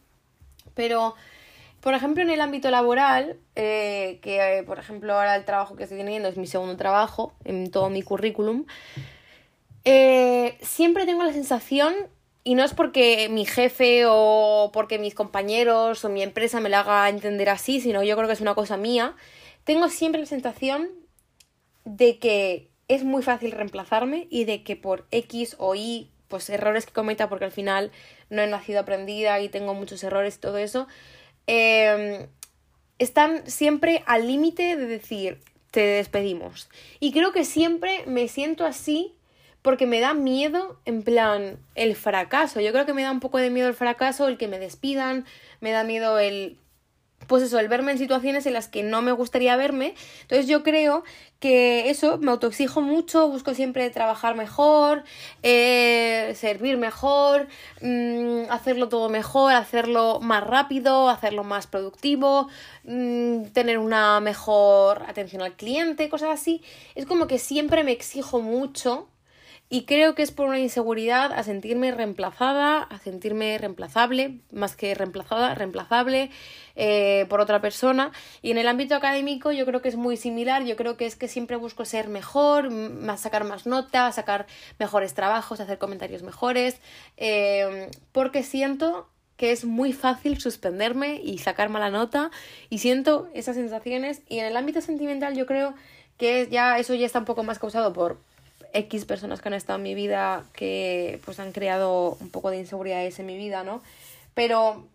Pero, 0.74 1.14
por 1.80 1.94
ejemplo, 1.94 2.22
en 2.22 2.30
el 2.30 2.40
ámbito 2.40 2.70
laboral, 2.70 3.38
eh, 3.56 4.18
que 4.22 4.62
por 4.66 4.78
ejemplo 4.78 5.14
ahora 5.14 5.36
el 5.36 5.44
trabajo 5.44 5.76
que 5.76 5.84
estoy 5.84 5.98
teniendo 5.98 6.28
es 6.28 6.36
mi 6.36 6.46
segundo 6.46 6.76
trabajo 6.76 7.34
en 7.44 7.70
todo 7.70 7.88
mi 7.90 8.02
currículum, 8.02 8.66
eh, 9.84 10.58
siempre 10.60 11.06
tengo 11.06 11.24
la 11.24 11.32
sensación 11.32 11.94
y 12.44 12.54
no 12.54 12.64
es 12.64 12.74
porque 12.74 13.28
mi 13.30 13.44
jefe 13.46 14.04
o 14.06 14.70
porque 14.72 14.98
mis 14.98 15.14
compañeros 15.14 16.04
o 16.04 16.08
mi 16.08 16.22
empresa 16.22 16.60
me 16.60 16.68
lo 16.68 16.78
haga 16.78 17.08
entender 17.08 17.48
así, 17.48 17.80
sino 17.80 18.02
yo 18.02 18.16
creo 18.16 18.26
que 18.26 18.34
es 18.34 18.40
una 18.40 18.54
cosa 18.54 18.76
mía. 18.76 19.14
Tengo 19.64 19.88
siempre 19.88 20.20
la 20.20 20.26
sensación 20.26 20.90
de 21.84 22.18
que 22.18 22.70
es 22.88 23.04
muy 23.04 23.22
fácil 23.22 23.52
reemplazarme 23.52 24.26
y 24.30 24.44
de 24.44 24.62
que 24.62 24.76
por 24.76 25.06
X 25.10 25.56
o 25.58 25.74
Y, 25.74 26.10
pues 26.28 26.48
errores 26.50 26.86
que 26.86 26.92
cometa, 26.92 27.28
porque 27.28 27.44
al 27.44 27.52
final 27.52 27.90
no 28.30 28.42
he 28.42 28.46
nacido 28.46 28.80
aprendida 28.80 29.40
y 29.40 29.48
tengo 29.48 29.74
muchos 29.74 30.02
errores 30.02 30.36
y 30.36 30.40
todo 30.40 30.58
eso, 30.58 30.88
em, 31.46 32.26
están 32.98 33.48
siempre 33.50 34.02
al 34.06 34.26
límite 34.26 34.76
de 34.76 34.86
decir, 34.86 35.38
te 35.70 35.80
despedimos. 35.80 36.68
Y 36.98 37.12
creo 37.12 37.32
que 37.32 37.44
siempre 37.44 38.04
me 38.06 38.28
siento 38.28 38.64
así 38.64 39.14
porque 39.62 39.86
me 39.86 40.00
da 40.00 40.14
miedo, 40.14 40.80
en 40.84 41.02
plan, 41.02 41.58
el 41.74 41.94
fracaso. 41.94 42.60
Yo 42.60 42.72
creo 42.72 42.86
que 42.86 42.94
me 42.94 43.02
da 43.02 43.10
un 43.10 43.20
poco 43.20 43.38
de 43.38 43.50
miedo 43.50 43.68
el 43.68 43.74
fracaso, 43.74 44.26
el 44.26 44.38
que 44.38 44.48
me 44.48 44.58
despidan, 44.58 45.26
me 45.60 45.70
da 45.70 45.84
miedo 45.84 46.18
el 46.18 46.56
pues 47.26 47.42
eso, 47.42 47.58
el 47.58 47.68
verme 47.68 47.92
en 47.92 47.98
situaciones 47.98 48.46
en 48.46 48.54
las 48.54 48.68
que 48.68 48.82
no 48.82 49.02
me 49.02 49.12
gustaría 49.12 49.56
verme. 49.56 49.94
Entonces 50.22 50.48
yo 50.48 50.62
creo 50.62 51.04
que 51.38 51.88
eso, 51.88 52.18
me 52.18 52.30
autoexijo 52.30 52.80
mucho, 52.80 53.28
busco 53.28 53.54
siempre 53.54 53.88
trabajar 53.90 54.36
mejor, 54.36 55.04
eh, 55.42 56.32
servir 56.36 56.76
mejor, 56.76 57.48
mm, 57.80 58.50
hacerlo 58.50 58.88
todo 58.88 59.08
mejor, 59.08 59.54
hacerlo 59.54 60.20
más 60.20 60.44
rápido, 60.44 61.08
hacerlo 61.08 61.44
más 61.44 61.66
productivo, 61.66 62.48
mm, 62.84 63.44
tener 63.52 63.78
una 63.78 64.20
mejor 64.20 65.02
atención 65.08 65.42
al 65.42 65.54
cliente, 65.54 66.08
cosas 66.08 66.30
así. 66.30 66.62
Es 66.94 67.06
como 67.06 67.26
que 67.26 67.38
siempre 67.38 67.84
me 67.84 67.92
exijo 67.92 68.40
mucho 68.40 69.08
y 69.72 69.84
creo 69.84 70.16
que 70.16 70.22
es 70.22 70.32
por 70.32 70.48
una 70.48 70.58
inseguridad 70.58 71.32
a 71.32 71.44
sentirme 71.44 71.92
reemplazada, 71.92 72.82
a 72.82 72.98
sentirme 72.98 73.56
reemplazable, 73.56 74.40
más 74.50 74.74
que 74.74 74.96
reemplazada, 74.96 75.54
reemplazable 75.54 76.30
eh, 76.74 77.24
por 77.28 77.40
otra 77.40 77.60
persona. 77.60 78.10
Y 78.42 78.50
en 78.50 78.58
el 78.58 78.66
ámbito 78.66 78.96
académico 78.96 79.52
yo 79.52 79.64
creo 79.64 79.80
que 79.80 79.88
es 79.88 79.94
muy 79.94 80.16
similar, 80.16 80.64
yo 80.64 80.74
creo 80.74 80.96
que 80.96 81.06
es 81.06 81.14
que 81.14 81.28
siempre 81.28 81.54
busco 81.54 81.84
ser 81.84 82.08
mejor, 82.08 82.70
más, 82.70 83.20
sacar 83.20 83.44
más 83.44 83.64
notas, 83.64 84.16
sacar 84.16 84.46
mejores 84.80 85.14
trabajos, 85.14 85.60
hacer 85.60 85.78
comentarios 85.78 86.24
mejores, 86.24 86.80
eh, 87.16 87.90
porque 88.10 88.42
siento 88.42 89.08
que 89.36 89.52
es 89.52 89.64
muy 89.64 89.92
fácil 89.92 90.40
suspenderme 90.40 91.20
y 91.22 91.38
sacar 91.38 91.68
mala 91.68 91.90
nota 91.90 92.32
y 92.70 92.78
siento 92.78 93.28
esas 93.34 93.54
sensaciones 93.54 94.22
y 94.28 94.40
en 94.40 94.46
el 94.46 94.56
ámbito 94.56 94.80
sentimental 94.80 95.36
yo 95.36 95.46
creo 95.46 95.74
que 96.18 96.48
ya 96.50 96.76
eso 96.78 96.92
ya 96.94 97.06
está 97.06 97.20
un 97.20 97.24
poco 97.24 97.44
más 97.44 97.60
causado 97.60 97.92
por 97.92 98.18
X 98.72 99.04
personas 99.04 99.40
que 99.40 99.48
han 99.48 99.54
estado 99.54 99.78
en 99.78 99.82
mi 99.82 99.94
vida 99.94 100.44
que 100.52 101.20
pues 101.24 101.40
han 101.40 101.52
creado 101.52 102.16
un 102.20 102.30
poco 102.30 102.50
de 102.50 102.58
inseguridades 102.58 103.18
en 103.18 103.26
mi 103.26 103.36
vida, 103.36 103.64
¿no? 103.64 103.82
Pero 104.34 104.86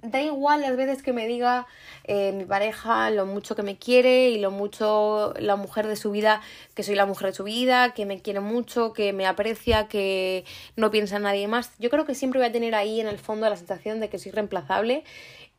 da 0.00 0.22
igual 0.22 0.62
las 0.62 0.76
veces 0.76 1.02
que 1.02 1.12
me 1.12 1.26
diga 1.26 1.66
eh, 2.04 2.32
mi 2.32 2.44
pareja 2.44 3.10
lo 3.10 3.26
mucho 3.26 3.54
que 3.54 3.62
me 3.62 3.76
quiere 3.76 4.30
y 4.30 4.38
lo 4.38 4.50
mucho 4.50 5.34
la 5.38 5.56
mujer 5.56 5.86
de 5.86 5.96
su 5.96 6.10
vida, 6.10 6.40
que 6.74 6.82
soy 6.82 6.94
la 6.94 7.06
mujer 7.06 7.28
de 7.28 7.34
su 7.34 7.44
vida, 7.44 7.92
que 7.92 8.06
me 8.06 8.20
quiere 8.20 8.40
mucho, 8.40 8.92
que 8.92 9.12
me 9.12 9.26
aprecia, 9.26 9.88
que 9.88 10.44
no 10.76 10.90
piensa 10.90 11.16
en 11.16 11.22
nadie 11.22 11.46
más. 11.46 11.72
Yo 11.78 11.90
creo 11.90 12.06
que 12.06 12.14
siempre 12.14 12.40
voy 12.40 12.48
a 12.48 12.52
tener 12.52 12.74
ahí 12.74 13.00
en 13.00 13.06
el 13.06 13.18
fondo 13.18 13.48
la 13.48 13.56
sensación 13.56 14.00
de 14.00 14.08
que 14.08 14.18
soy 14.18 14.32
reemplazable 14.32 15.04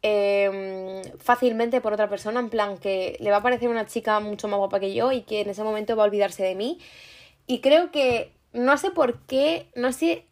em, 0.01 1.01
fácilmente 1.19 1.79
por 1.79 1.93
otra 1.93 2.09
persona, 2.09 2.39
en 2.39 2.49
plan 2.49 2.77
que 2.77 3.17
le 3.19 3.31
va 3.31 3.37
a 3.37 3.43
parecer 3.43 3.69
una 3.69 3.85
chica 3.85 4.19
mucho 4.19 4.47
más 4.47 4.57
guapa 4.57 4.79
que 4.79 4.93
yo 4.93 5.11
y 5.11 5.21
que 5.21 5.41
en 5.41 5.49
ese 5.49 5.63
momento 5.63 5.95
va 5.95 6.03
a 6.03 6.07
olvidarse 6.07 6.43
de 6.43 6.55
mí 6.55 6.79
y 7.47 7.59
creo 7.59 7.91
que 7.91 8.31
no 8.53 8.77
sé 8.77 8.91
por 8.91 9.19
qué, 9.21 9.67
no 9.75 9.91
sé 9.91 10.25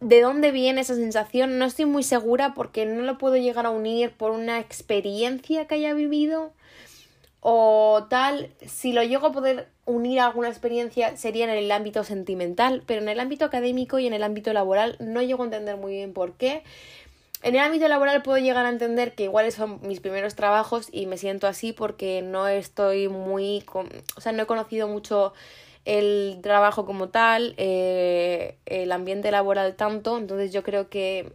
de 0.00 0.20
dónde 0.20 0.50
viene 0.50 0.80
esa 0.80 0.94
sensación, 0.94 1.58
no 1.58 1.64
estoy 1.64 1.86
muy 1.86 2.02
segura 2.02 2.54
porque 2.54 2.84
no 2.86 3.02
lo 3.02 3.18
puedo 3.18 3.36
llegar 3.36 3.66
a 3.66 3.70
unir 3.70 4.12
por 4.12 4.32
una 4.32 4.58
experiencia 4.58 5.66
que 5.66 5.76
haya 5.76 5.94
vivido 5.94 6.52
o 7.40 8.06
tal, 8.08 8.50
si 8.66 8.92
lo 8.92 9.02
llego 9.02 9.26
a 9.26 9.32
poder 9.32 9.68
unir 9.84 10.20
a 10.20 10.26
alguna 10.26 10.48
experiencia 10.48 11.16
sería 11.16 11.44
en 11.44 11.50
el 11.50 11.70
ámbito 11.70 12.02
sentimental, 12.02 12.82
pero 12.86 13.02
en 13.02 13.08
el 13.10 13.20
ámbito 13.20 13.44
académico 13.44 13.98
y 13.98 14.06
en 14.06 14.14
el 14.14 14.22
ámbito 14.22 14.52
laboral 14.54 14.96
no 14.98 15.20
llego 15.20 15.42
a 15.42 15.46
entender 15.46 15.76
muy 15.76 15.92
bien 15.92 16.14
por 16.14 16.32
qué. 16.34 16.62
En 17.42 17.54
el 17.54 17.60
ámbito 17.60 17.86
laboral 17.86 18.22
puedo 18.22 18.38
llegar 18.38 18.64
a 18.64 18.70
entender 18.70 19.14
que 19.14 19.24
iguales 19.24 19.54
son 19.54 19.78
mis 19.82 20.00
primeros 20.00 20.34
trabajos 20.34 20.88
y 20.90 21.04
me 21.04 21.18
siento 21.18 21.46
así 21.46 21.74
porque 21.74 22.22
no 22.22 22.48
estoy 22.48 23.08
muy, 23.08 23.62
o 24.16 24.20
sea, 24.22 24.32
no 24.32 24.42
he 24.42 24.46
conocido 24.46 24.88
mucho 24.88 25.34
el 25.84 26.38
trabajo 26.42 26.86
como 26.86 27.08
tal, 27.08 27.54
eh, 27.56 28.56
el 28.66 28.92
ambiente 28.92 29.30
laboral 29.30 29.74
tanto, 29.74 30.16
entonces 30.18 30.52
yo 30.52 30.62
creo 30.62 30.88
que 30.88 31.32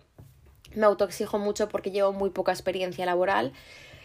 me 0.73 0.85
autoexijo 0.85 1.37
mucho 1.37 1.69
porque 1.69 1.91
llevo 1.91 2.13
muy 2.13 2.29
poca 2.29 2.51
experiencia 2.51 3.05
laboral. 3.05 3.53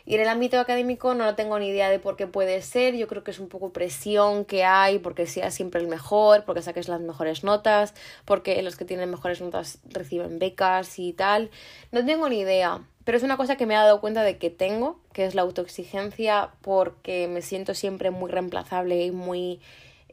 Y 0.07 0.17
en 0.17 0.21
el 0.21 0.29
ámbito 0.29 0.61
académico 0.61 1.15
no 1.15 1.35
tengo 1.35 1.59
ni 1.59 1.69
idea 1.69 1.89
de 1.89 1.99
por 1.99 2.17
qué 2.17 2.27
puede 2.27 2.61
ser, 2.61 2.95
yo 2.95 3.09
creo 3.09 3.25
que 3.25 3.31
es 3.31 3.39
un 3.39 3.49
poco 3.49 3.73
presión 3.73 4.45
que 4.45 4.63
hay, 4.63 4.99
porque 4.99 5.27
seas 5.27 5.55
siempre 5.55 5.81
el 5.81 5.89
mejor, 5.89 6.45
porque 6.45 6.61
saques 6.61 6.89
las 6.89 7.01
mejores 7.01 7.43
notas, 7.43 7.95
porque 8.27 8.61
los 8.63 8.77
que 8.77 8.85
tienen 8.85 9.11
mejores 9.11 9.41
notas 9.41 9.79
reciben 9.87 10.39
becas 10.39 10.99
y 10.99 11.15
tal. 11.15 11.51
No 11.91 12.05
tengo 12.05 12.29
ni 12.29 12.41
idea, 12.41 12.83
pero 13.05 13.17
es 13.17 13.25
una 13.25 13.39
cosa 13.39 13.57
que 13.57 13.65
me 13.65 13.73
he 13.73 13.79
dado 13.79 14.03
cuenta 14.03 14.23
de 14.23 14.37
que 14.37 14.51
tengo, 14.51 15.01
que 15.15 15.25
es 15.25 15.35
la 15.35 15.41
autoexigencia, 15.41 16.51
porque 16.61 17.27
me 17.27 17.41
siento 17.41 17.73
siempre 17.73 18.11
muy 18.11 18.31
reemplazable 18.31 19.07
y 19.07 19.11
muy 19.11 19.61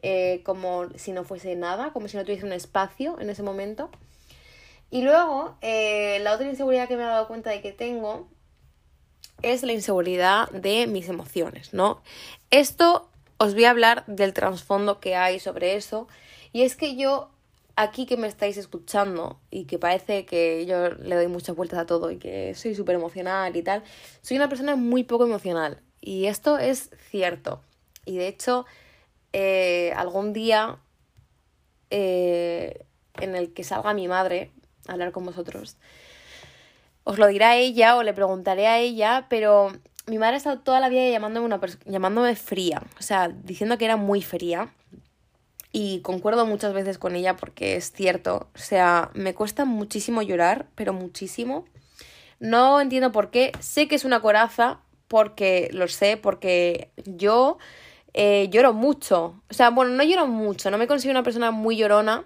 eh, 0.02 0.42
como 0.44 0.88
si 0.96 1.12
no 1.12 1.24
fuese 1.24 1.54
nada, 1.56 1.92
como 1.92 2.08
si 2.08 2.16
no 2.16 2.24
tuviese 2.24 2.44
un 2.44 2.52
espacio 2.52 3.18
en 3.20 3.30
ese 3.30 3.42
momento. 3.42 3.90
Y 4.90 5.02
luego, 5.02 5.56
eh, 5.62 6.18
la 6.20 6.34
otra 6.34 6.46
inseguridad 6.48 6.88
que 6.88 6.96
me 6.96 7.02
he 7.02 7.06
dado 7.06 7.26
cuenta 7.26 7.50
de 7.50 7.62
que 7.62 7.72
tengo 7.72 8.28
es 9.42 9.62
la 9.62 9.72
inseguridad 9.72 10.50
de 10.50 10.86
mis 10.86 11.08
emociones, 11.08 11.72
¿no? 11.72 12.02
Esto 12.50 13.08
os 13.38 13.54
voy 13.54 13.64
a 13.64 13.70
hablar 13.70 14.04
del 14.06 14.32
trasfondo 14.32 15.00
que 15.00 15.16
hay 15.16 15.40
sobre 15.40 15.74
eso. 15.76 16.08
Y 16.52 16.62
es 16.62 16.76
que 16.76 16.96
yo, 16.96 17.30
aquí 17.74 18.06
que 18.06 18.16
me 18.16 18.28
estáis 18.28 18.56
escuchando 18.56 19.40
y 19.50 19.64
que 19.64 19.78
parece 19.78 20.26
que 20.26 20.66
yo 20.66 20.90
le 20.90 21.16
doy 21.16 21.26
muchas 21.26 21.56
vueltas 21.56 21.78
a 21.80 21.86
todo 21.86 22.10
y 22.10 22.18
que 22.18 22.54
soy 22.54 22.74
súper 22.74 22.94
emocional 22.94 23.56
y 23.56 23.62
tal, 23.62 23.82
soy 24.20 24.36
una 24.36 24.48
persona 24.48 24.76
muy 24.76 25.04
poco 25.04 25.24
emocional. 25.24 25.80
Y 26.00 26.26
esto 26.26 26.58
es 26.58 26.90
cierto. 27.10 27.62
Y 28.04 28.16
de 28.16 28.28
hecho, 28.28 28.66
eh, 29.32 29.92
algún 29.96 30.32
día 30.32 30.78
eh, 31.90 32.84
en 33.20 33.34
el 33.34 33.52
que 33.52 33.64
salga 33.64 33.94
mi 33.94 34.08
madre 34.08 34.50
a 34.88 34.92
hablar 34.92 35.12
con 35.12 35.24
vosotros, 35.24 35.76
os 37.04 37.18
lo 37.18 37.26
dirá 37.26 37.56
ella 37.56 37.96
o 37.96 38.02
le 38.02 38.12
preguntaré 38.12 38.66
a 38.66 38.78
ella, 38.78 39.26
pero 39.28 39.72
mi 40.06 40.18
madre 40.18 40.34
ha 40.34 40.38
estado 40.38 40.60
toda 40.60 40.80
la 40.80 40.88
vida 40.88 41.08
llamándome, 41.08 41.46
una 41.46 41.60
llamándome 41.84 42.36
fría, 42.36 42.82
o 42.98 43.02
sea, 43.02 43.28
diciendo 43.28 43.78
que 43.78 43.84
era 43.84 43.96
muy 43.96 44.22
fría. 44.22 44.72
Y 45.74 46.00
concuerdo 46.00 46.44
muchas 46.44 46.74
veces 46.74 46.98
con 46.98 47.16
ella 47.16 47.36
porque 47.36 47.76
es 47.76 47.92
cierto, 47.92 48.50
o 48.54 48.58
sea, 48.58 49.10
me 49.14 49.34
cuesta 49.34 49.64
muchísimo 49.64 50.20
llorar, 50.20 50.66
pero 50.74 50.92
muchísimo. 50.92 51.64
No 52.40 52.78
entiendo 52.80 53.10
por 53.10 53.30
qué, 53.30 53.52
sé 53.60 53.88
que 53.88 53.94
es 53.94 54.04
una 54.04 54.20
coraza, 54.20 54.80
porque 55.08 55.70
lo 55.72 55.88
sé, 55.88 56.18
porque 56.18 56.90
yo 57.06 57.58
eh, 58.14 58.48
lloro 58.50 58.72
mucho. 58.72 59.42
O 59.50 59.54
sea, 59.54 59.70
bueno, 59.70 59.92
no 59.92 60.02
lloro 60.02 60.26
mucho, 60.26 60.70
no 60.70 60.78
me 60.78 60.86
considero 60.86 61.18
una 61.18 61.22
persona 61.22 61.50
muy 61.50 61.76
llorona, 61.76 62.24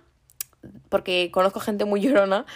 porque 0.88 1.31
conozco 1.33 1.61
gente 1.61 1.85
muy 1.85 2.00
llorona, 2.02 2.47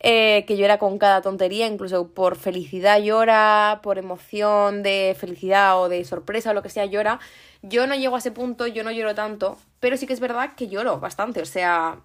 eh, 0.00 0.44
que 0.46 0.56
llora 0.56 0.78
con 0.78 0.98
cada 0.98 1.22
tontería, 1.22 1.66
incluso 1.66 2.08
por 2.08 2.36
felicidad 2.36 3.00
llora, 3.00 3.80
por 3.82 3.98
emoción 3.98 4.82
de 4.82 5.16
felicidad 5.18 5.80
o 5.80 5.88
de 5.88 6.04
sorpresa 6.04 6.50
o 6.50 6.54
lo 6.54 6.62
que 6.62 6.70
sea 6.70 6.86
llora. 6.86 7.20
Yo 7.62 7.86
no 7.86 7.94
llego 7.94 8.16
a 8.16 8.18
ese 8.18 8.32
punto, 8.32 8.66
yo 8.66 8.82
no 8.84 8.90
lloro 8.90 9.14
tanto, 9.14 9.58
pero 9.80 9.96
sí 9.96 10.06
que 10.06 10.12
es 10.12 10.20
verdad 10.20 10.54
que 10.56 10.68
lloro 10.68 10.98
bastante, 10.98 11.40
o 11.40 11.46
sea, 11.46 12.00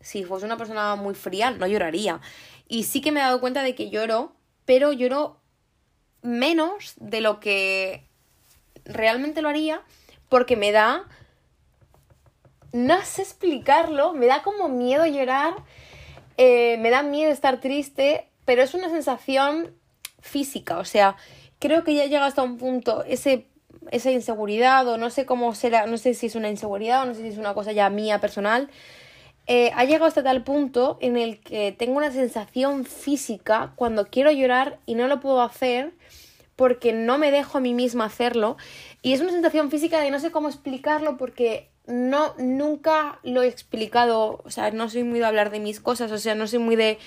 si 0.00 0.22
fuese 0.24 0.46
una 0.46 0.56
persona 0.56 0.94
muy 0.94 1.14
fría, 1.14 1.50
no 1.50 1.66
lloraría. 1.66 2.20
Y 2.68 2.84
sí 2.84 3.00
que 3.00 3.10
me 3.10 3.20
he 3.20 3.22
dado 3.24 3.40
cuenta 3.40 3.62
de 3.62 3.74
que 3.74 3.90
lloro, 3.90 4.32
pero 4.64 4.92
lloro 4.92 5.40
menos 6.22 6.94
de 6.98 7.20
lo 7.20 7.40
que 7.40 8.05
realmente 8.86 9.42
lo 9.42 9.48
haría 9.48 9.82
porque 10.28 10.56
me 10.56 10.72
da... 10.72 11.04
No 12.72 13.02
sé 13.04 13.22
explicarlo, 13.22 14.12
me 14.12 14.26
da 14.26 14.42
como 14.42 14.68
miedo 14.68 15.06
llorar, 15.06 15.54
eh, 16.36 16.76
me 16.78 16.90
da 16.90 17.02
miedo 17.02 17.32
estar 17.32 17.60
triste, 17.60 18.28
pero 18.44 18.62
es 18.62 18.74
una 18.74 18.90
sensación 18.90 19.74
física, 20.20 20.78
o 20.78 20.84
sea, 20.84 21.16
creo 21.58 21.84
que 21.84 21.94
ya 21.94 22.04
llega 22.04 22.26
hasta 22.26 22.42
un 22.42 22.58
punto 22.58 23.04
ese, 23.04 23.46
esa 23.90 24.10
inseguridad 24.10 24.86
o 24.88 24.98
no 24.98 25.08
sé 25.10 25.24
cómo 25.24 25.54
será, 25.54 25.86
no 25.86 25.96
sé 25.96 26.14
si 26.14 26.26
es 26.26 26.34
una 26.34 26.50
inseguridad 26.50 27.02
o 27.02 27.06
no 27.06 27.14
sé 27.14 27.22
si 27.22 27.28
es 27.28 27.38
una 27.38 27.54
cosa 27.54 27.72
ya 27.72 27.88
mía 27.88 28.20
personal, 28.20 28.68
eh, 29.46 29.70
ha 29.74 29.84
llegado 29.84 30.06
hasta 30.06 30.24
tal 30.24 30.42
punto 30.42 30.98
en 31.00 31.16
el 31.16 31.40
que 31.40 31.72
tengo 31.72 31.96
una 31.96 32.10
sensación 32.10 32.84
física 32.84 33.72
cuando 33.76 34.06
quiero 34.08 34.32
llorar 34.32 34.80
y 34.86 34.96
no 34.96 35.06
lo 35.06 35.20
puedo 35.20 35.40
hacer 35.40 35.92
porque 36.56 36.92
no 36.92 37.18
me 37.18 37.30
dejo 37.30 37.58
a 37.58 37.60
mí 37.60 37.74
misma 37.74 38.06
hacerlo. 38.06 38.56
Y 39.02 39.12
es 39.12 39.20
una 39.20 39.30
sensación 39.30 39.70
física 39.70 40.00
de 40.00 40.10
no 40.10 40.18
sé 40.18 40.30
cómo 40.30 40.48
explicarlo 40.48 41.16
porque 41.16 41.68
no, 41.86 42.34
nunca 42.38 43.20
lo 43.22 43.42
he 43.42 43.46
explicado. 43.46 44.40
O 44.44 44.50
sea, 44.50 44.70
no 44.70 44.88
soy 44.88 45.04
muy 45.04 45.20
de 45.20 45.26
hablar 45.26 45.50
de 45.50 45.60
mis 45.60 45.80
cosas, 45.80 46.10
o 46.10 46.18
sea, 46.18 46.34
no 46.34 46.46
soy 46.46 46.58
muy 46.58 46.76
de 46.76 46.98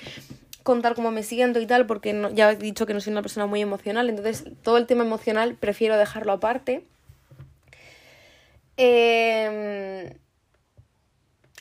contar 0.64 0.94
cómo 0.94 1.12
me 1.12 1.24
siento 1.24 1.60
y 1.60 1.66
tal, 1.66 1.88
porque 1.88 2.30
ya 2.34 2.52
he 2.52 2.56
dicho 2.56 2.86
que 2.86 2.94
no 2.94 3.02
soy 3.02 3.12
una 3.12 3.24
persona 3.24 3.48
muy 3.48 3.62
emocional, 3.62 4.08
entonces 4.08 4.44
todo 4.62 4.78
el 4.78 4.86
tema 4.86 5.04
emocional 5.04 5.56
prefiero 5.56 5.98
dejarlo 5.98 6.32
aparte. 6.34 6.86
Em, 8.78 10.14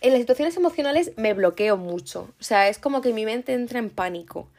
en 0.00 0.12
las 0.12 0.21
situaciones 0.21 0.57
emocionales 0.57 1.12
me 1.16 1.33
bloqueo 1.33 1.76
mucho, 1.76 2.33
o 2.38 2.45
sea, 2.45 2.68
es 2.68 2.78
como 2.78 3.00
que 3.00 3.12
mi 3.12 3.25
mente 3.25 3.54
entra 3.54 3.78
en 3.78 3.88
pánico. 3.88 4.50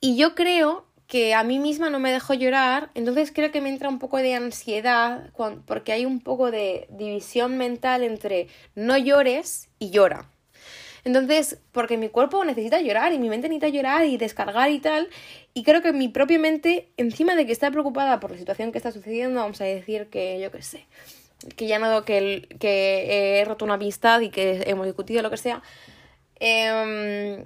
Y 0.00 0.16
yo 0.16 0.34
creo 0.34 0.84
que 1.10 1.34
a 1.34 1.42
mí 1.42 1.58
misma 1.58 1.90
no 1.90 1.98
me 1.98 2.12
dejo 2.12 2.34
llorar, 2.34 2.92
entonces 2.94 3.32
creo 3.34 3.50
que 3.50 3.60
me 3.60 3.68
entra 3.68 3.88
un 3.88 3.98
poco 3.98 4.18
de 4.18 4.34
ansiedad 4.34 5.32
porque 5.66 5.90
hay 5.90 6.06
un 6.06 6.20
poco 6.20 6.52
de 6.52 6.86
división 6.88 7.58
mental 7.58 8.04
entre 8.04 8.46
no 8.76 8.96
llores 8.96 9.68
y 9.80 9.90
llora. 9.90 10.30
Entonces, 11.02 11.58
porque 11.72 11.96
mi 11.96 12.10
cuerpo 12.10 12.44
necesita 12.44 12.80
llorar 12.80 13.12
y 13.12 13.18
mi 13.18 13.28
mente 13.28 13.48
necesita 13.48 13.70
llorar 13.70 14.06
y 14.06 14.18
descargar 14.18 14.70
y 14.70 14.78
tal, 14.78 15.08
y 15.52 15.64
creo 15.64 15.82
que 15.82 15.92
mi 15.92 16.06
propia 16.06 16.38
mente, 16.38 16.92
encima 16.96 17.34
de 17.34 17.44
que 17.44 17.50
está 17.50 17.72
preocupada 17.72 18.20
por 18.20 18.30
la 18.30 18.38
situación 18.38 18.70
que 18.70 18.78
está 18.78 18.92
sucediendo, 18.92 19.40
vamos 19.40 19.60
a 19.60 19.64
decir 19.64 20.10
que 20.10 20.38
yo 20.40 20.52
qué 20.52 20.62
sé, 20.62 20.86
que 21.56 21.66
ya 21.66 21.80
no 21.80 22.04
que, 22.04 22.46
que 22.60 23.40
he 23.40 23.44
roto 23.44 23.64
una 23.64 23.74
amistad 23.74 24.20
y 24.20 24.30
que 24.30 24.62
hemos 24.64 24.86
discutido 24.86 25.22
lo 25.22 25.30
que 25.30 25.38
sea, 25.38 25.60
eh, 26.38 27.44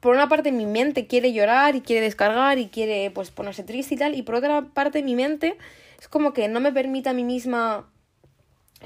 por 0.00 0.14
una 0.14 0.28
parte 0.28 0.52
mi 0.52 0.66
mente 0.66 1.06
quiere 1.06 1.32
llorar 1.32 1.76
y 1.76 1.80
quiere 1.80 2.02
descargar 2.02 2.58
y 2.58 2.68
quiere 2.68 3.10
pues 3.10 3.30
ponerse 3.30 3.62
triste 3.62 3.94
y 3.94 3.98
tal, 3.98 4.14
y 4.14 4.22
por 4.22 4.36
otra 4.36 4.62
parte 4.74 5.02
mi 5.02 5.14
mente 5.14 5.56
es 5.98 6.08
como 6.08 6.32
que 6.32 6.48
no 6.48 6.60
me 6.60 6.72
permite 6.72 7.08
a 7.08 7.12
mí 7.12 7.24
misma 7.24 7.90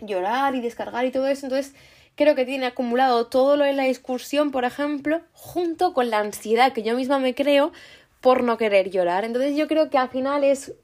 llorar 0.00 0.54
y 0.54 0.60
descargar 0.60 1.04
y 1.04 1.10
todo 1.10 1.26
eso, 1.26 1.46
entonces 1.46 1.74
creo 2.14 2.34
que 2.34 2.44
tiene 2.44 2.66
acumulado 2.66 3.26
todo 3.28 3.56
lo 3.56 3.64
de 3.64 3.72
la 3.72 3.86
excursión, 3.86 4.50
por 4.50 4.64
ejemplo, 4.64 5.20
junto 5.32 5.94
con 5.94 6.10
la 6.10 6.18
ansiedad 6.18 6.72
que 6.72 6.82
yo 6.82 6.96
misma 6.96 7.18
me 7.18 7.34
creo 7.34 7.72
por 8.20 8.42
no 8.42 8.58
querer 8.58 8.90
llorar. 8.90 9.24
Entonces 9.24 9.56
yo 9.56 9.68
creo 9.68 9.88
que 9.88 9.98
al 9.98 10.08
final 10.08 10.42
es 10.42 10.74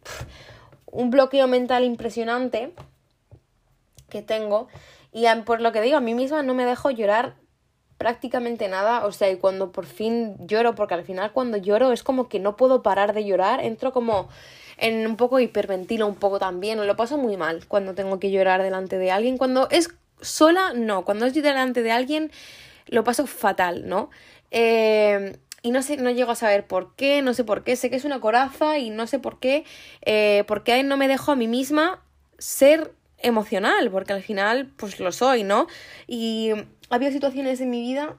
un 0.86 1.10
bloqueo 1.10 1.48
mental 1.48 1.82
impresionante 1.82 2.72
que 4.08 4.22
tengo 4.22 4.68
y 5.12 5.26
por 5.44 5.60
lo 5.60 5.72
que 5.72 5.80
digo, 5.80 5.96
a 5.96 6.00
mí 6.00 6.14
misma 6.14 6.44
no 6.44 6.54
me 6.54 6.64
dejo 6.64 6.90
llorar 6.90 7.34
prácticamente 8.04 8.68
nada, 8.68 9.06
o 9.06 9.12
sea, 9.12 9.30
y 9.30 9.38
cuando 9.38 9.72
por 9.72 9.86
fin 9.86 10.36
lloro, 10.46 10.74
porque 10.74 10.92
al 10.92 11.04
final 11.04 11.32
cuando 11.32 11.56
lloro 11.56 11.90
es 11.90 12.02
como 12.02 12.28
que 12.28 12.38
no 12.38 12.54
puedo 12.54 12.82
parar 12.82 13.14
de 13.14 13.24
llorar, 13.24 13.64
entro 13.64 13.94
como 13.94 14.28
en 14.76 15.06
un 15.06 15.16
poco 15.16 15.40
hiperventilo 15.40 16.06
un 16.06 16.16
poco 16.16 16.38
también, 16.38 16.86
lo 16.86 16.96
paso 16.96 17.16
muy 17.16 17.38
mal 17.38 17.66
cuando 17.66 17.94
tengo 17.94 18.20
que 18.20 18.30
llorar 18.30 18.62
delante 18.62 18.98
de 18.98 19.10
alguien, 19.10 19.38
cuando 19.38 19.70
es 19.70 19.88
sola, 20.20 20.74
no, 20.74 21.06
cuando 21.06 21.24
estoy 21.24 21.40
delante 21.40 21.82
de 21.82 21.92
alguien 21.92 22.30
lo 22.88 23.04
paso 23.04 23.26
fatal, 23.26 23.88
¿no? 23.88 24.10
Eh, 24.50 25.38
y 25.62 25.70
no 25.70 25.80
sé, 25.80 25.96
no 25.96 26.10
llego 26.10 26.32
a 26.32 26.36
saber 26.36 26.66
por 26.66 26.94
qué, 26.96 27.22
no 27.22 27.32
sé 27.32 27.42
por 27.42 27.64
qué, 27.64 27.74
sé 27.74 27.88
que 27.88 27.96
es 27.96 28.04
una 28.04 28.20
coraza 28.20 28.76
y 28.76 28.90
no 28.90 29.06
sé 29.06 29.18
por 29.18 29.40
qué, 29.40 29.64
eh, 30.02 30.44
porque 30.46 30.82
no 30.82 30.98
me 30.98 31.08
dejo 31.08 31.32
a 31.32 31.36
mí 31.36 31.48
misma 31.48 32.02
ser 32.36 32.92
emocional, 33.16 33.90
porque 33.90 34.12
al 34.12 34.22
final 34.22 34.70
pues 34.76 35.00
lo 35.00 35.10
soy, 35.10 35.42
¿no? 35.42 35.68
Y 36.06 36.50
ha 36.94 36.96
habido 36.96 37.10
situaciones 37.10 37.60
en 37.60 37.70
mi 37.70 37.82
vida 37.82 38.16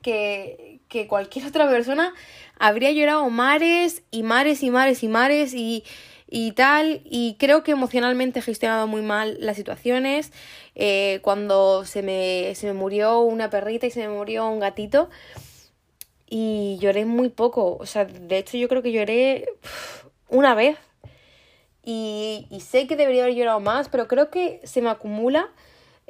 que, 0.00 0.78
que 0.88 1.08
cualquier 1.08 1.44
otra 1.48 1.68
persona 1.68 2.14
habría 2.56 2.92
llorado 2.92 3.28
mares 3.30 4.04
y 4.12 4.22
mares 4.22 4.62
y 4.62 4.70
mares 4.70 5.02
y 5.02 5.08
mares 5.08 5.52
y, 5.52 5.82
y 6.28 6.52
tal. 6.52 7.02
Y 7.04 7.34
creo 7.40 7.64
que 7.64 7.72
emocionalmente 7.72 8.38
he 8.38 8.42
gestionado 8.42 8.86
muy 8.86 9.02
mal 9.02 9.36
las 9.40 9.56
situaciones. 9.56 10.32
Eh, 10.76 11.18
cuando 11.22 11.84
se 11.84 12.02
me, 12.02 12.54
se 12.54 12.68
me 12.68 12.74
murió 12.74 13.20
una 13.20 13.50
perrita 13.50 13.88
y 13.88 13.90
se 13.90 14.06
me 14.06 14.14
murió 14.14 14.48
un 14.48 14.60
gatito. 14.60 15.10
Y 16.28 16.78
lloré 16.80 17.06
muy 17.06 17.28
poco. 17.28 17.76
O 17.76 17.86
sea, 17.86 18.04
de 18.04 18.38
hecho 18.38 18.56
yo 18.56 18.68
creo 18.68 18.82
que 18.82 18.92
lloré 18.92 19.46
una 20.28 20.54
vez. 20.54 20.78
Y 21.84 22.46
sé 22.64 22.86
que 22.86 22.94
debería 22.94 23.24
haber 23.24 23.34
llorado 23.34 23.58
más, 23.58 23.88
pero 23.88 24.06
creo 24.06 24.30
que 24.30 24.60
se 24.62 24.80
me 24.80 24.90
acumula 24.90 25.50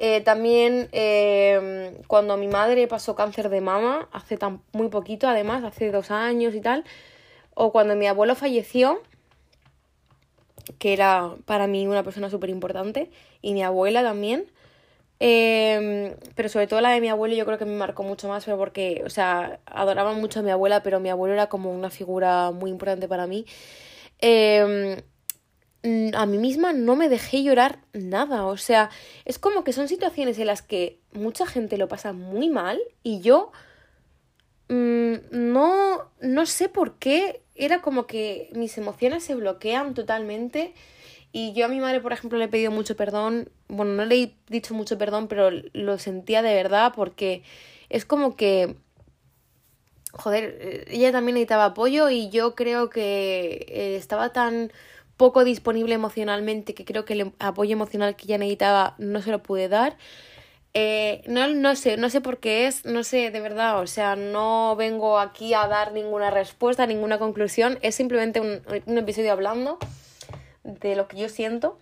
eh, 0.05 0.19
también 0.19 0.89
em, 0.91 1.93
cuando 2.07 2.35
mi 2.35 2.49
madre 2.49 2.89
pasó 2.89 3.15
cáncer 3.15 3.47
de 3.47 3.61
mama, 3.61 4.09
hace 4.11 4.35
tan, 4.35 4.61
muy 4.73 4.89
poquito 4.89 5.29
además, 5.29 5.63
hace 5.63 5.91
dos 5.91 6.11
años 6.11 6.53
y 6.55 6.59
tal, 6.59 6.83
o 7.55 7.71
cuando 7.71 7.95
mi 7.95 8.05
abuelo 8.07 8.35
falleció, 8.35 9.01
que 10.77 10.91
era 10.91 11.35
para 11.45 11.67
mí 11.67 11.87
una 11.87 12.03
persona 12.03 12.29
súper 12.29 12.49
importante, 12.49 13.11
y 13.41 13.53
mi 13.53 13.63
abuela 13.63 14.03
también, 14.03 14.51
em, 15.19 16.15
pero 16.35 16.49
sobre 16.49 16.67
todo 16.67 16.81
la 16.81 16.89
de 16.89 16.99
mi 16.99 17.07
abuelo 17.07 17.33
yo 17.35 17.45
creo 17.45 17.57
que 17.57 17.65
me 17.65 17.77
marcó 17.77 18.03
mucho 18.03 18.27
más, 18.27 18.43
pero 18.43 18.57
porque, 18.57 19.03
o 19.05 19.09
sea, 19.09 19.61
adoraba 19.65 20.11
mucho 20.13 20.41
a 20.41 20.43
mi 20.43 20.51
abuela, 20.51 20.83
pero 20.83 20.99
mi 20.99 21.09
abuelo 21.11 21.33
era 21.33 21.47
como 21.47 21.71
una 21.71 21.89
figura 21.89 22.51
muy 22.51 22.71
importante 22.71 23.07
para 23.07 23.25
mí. 23.25 23.45
Eh, 24.19 24.97
Mm, 24.97 25.12
a 26.13 26.25
mí 26.25 26.37
misma 26.37 26.71
no 26.71 26.95
me 26.95 27.09
dejé 27.09 27.43
llorar 27.43 27.79
nada. 27.93 28.45
O 28.45 28.57
sea, 28.57 28.89
es 29.25 29.37
como 29.37 29.63
que 29.63 29.73
son 29.73 29.87
situaciones 29.87 30.39
en 30.39 30.47
las 30.47 30.61
que 30.61 30.99
mucha 31.11 31.45
gente 31.45 31.77
lo 31.77 31.87
pasa 31.87 32.13
muy 32.13 32.49
mal 32.49 32.79
y 33.03 33.19
yo 33.19 33.51
mm, 34.69 35.13
no, 35.31 36.11
no 36.21 36.45
sé 36.45 36.69
por 36.69 36.95
qué. 36.95 37.41
Era 37.55 37.81
como 37.81 38.07
que 38.07 38.49
mis 38.55 38.77
emociones 38.77 39.23
se 39.23 39.35
bloquean 39.35 39.93
totalmente. 39.93 40.73
Y 41.31 41.53
yo 41.53 41.65
a 41.65 41.69
mi 41.69 41.79
madre, 41.79 41.99
por 41.99 42.13
ejemplo, 42.13 42.37
le 42.39 42.45
he 42.45 42.47
pedido 42.49 42.71
mucho 42.71 42.95
perdón. 42.95 43.49
Bueno, 43.67 43.93
no 43.93 44.05
le 44.05 44.23
he 44.23 44.35
dicho 44.47 44.73
mucho 44.73 44.97
perdón, 44.97 45.27
pero 45.27 45.49
lo 45.51 45.97
sentía 45.97 46.41
de 46.41 46.55
verdad 46.55 46.93
porque 46.95 47.43
es 47.89 48.05
como 48.05 48.35
que 48.35 48.77
joder, 50.13 50.85
ella 50.89 51.11
también 51.11 51.33
necesitaba 51.35 51.65
apoyo 51.65 52.09
y 52.09 52.29
yo 52.29 52.53
creo 52.55 52.89
que 52.89 53.65
eh, 53.67 53.95
estaba 53.95 54.31
tan 54.31 54.71
poco 55.23 55.45
disponible 55.45 55.95
emocionalmente, 55.95 56.73
que 56.73 56.83
creo 56.83 57.05
que 57.05 57.13
el 57.13 57.31
apoyo 57.39 57.71
emocional 57.71 58.17
que 58.17 58.25
ella 58.25 58.37
necesitaba 58.37 58.95
no 58.97 59.21
se 59.21 59.31
lo 59.31 59.41
pude 59.41 59.69
dar. 59.69 59.95
Eh, 60.73 61.21
no, 61.27 61.47
no 61.47 61.77
sé, 61.77 61.95
no 61.95 62.09
sé 62.09 62.19
por 62.19 62.39
qué 62.39 62.67
es, 62.67 62.83
no 62.83 63.05
sé, 63.05 63.31
de 63.31 63.39
verdad, 63.39 63.79
o 63.79 63.87
sea, 63.87 64.17
no 64.17 64.75
vengo 64.75 65.19
aquí 65.19 65.53
a 65.53 65.65
dar 65.67 65.93
ninguna 65.93 66.29
respuesta, 66.29 66.85
ninguna 66.87 67.19
conclusión, 67.19 67.79
es 67.81 67.95
simplemente 67.95 68.41
un 68.41 68.97
episodio 68.97 69.31
hablando 69.31 69.77
de 70.65 70.97
lo 70.97 71.07
que 71.07 71.15
yo 71.15 71.29
siento, 71.29 71.77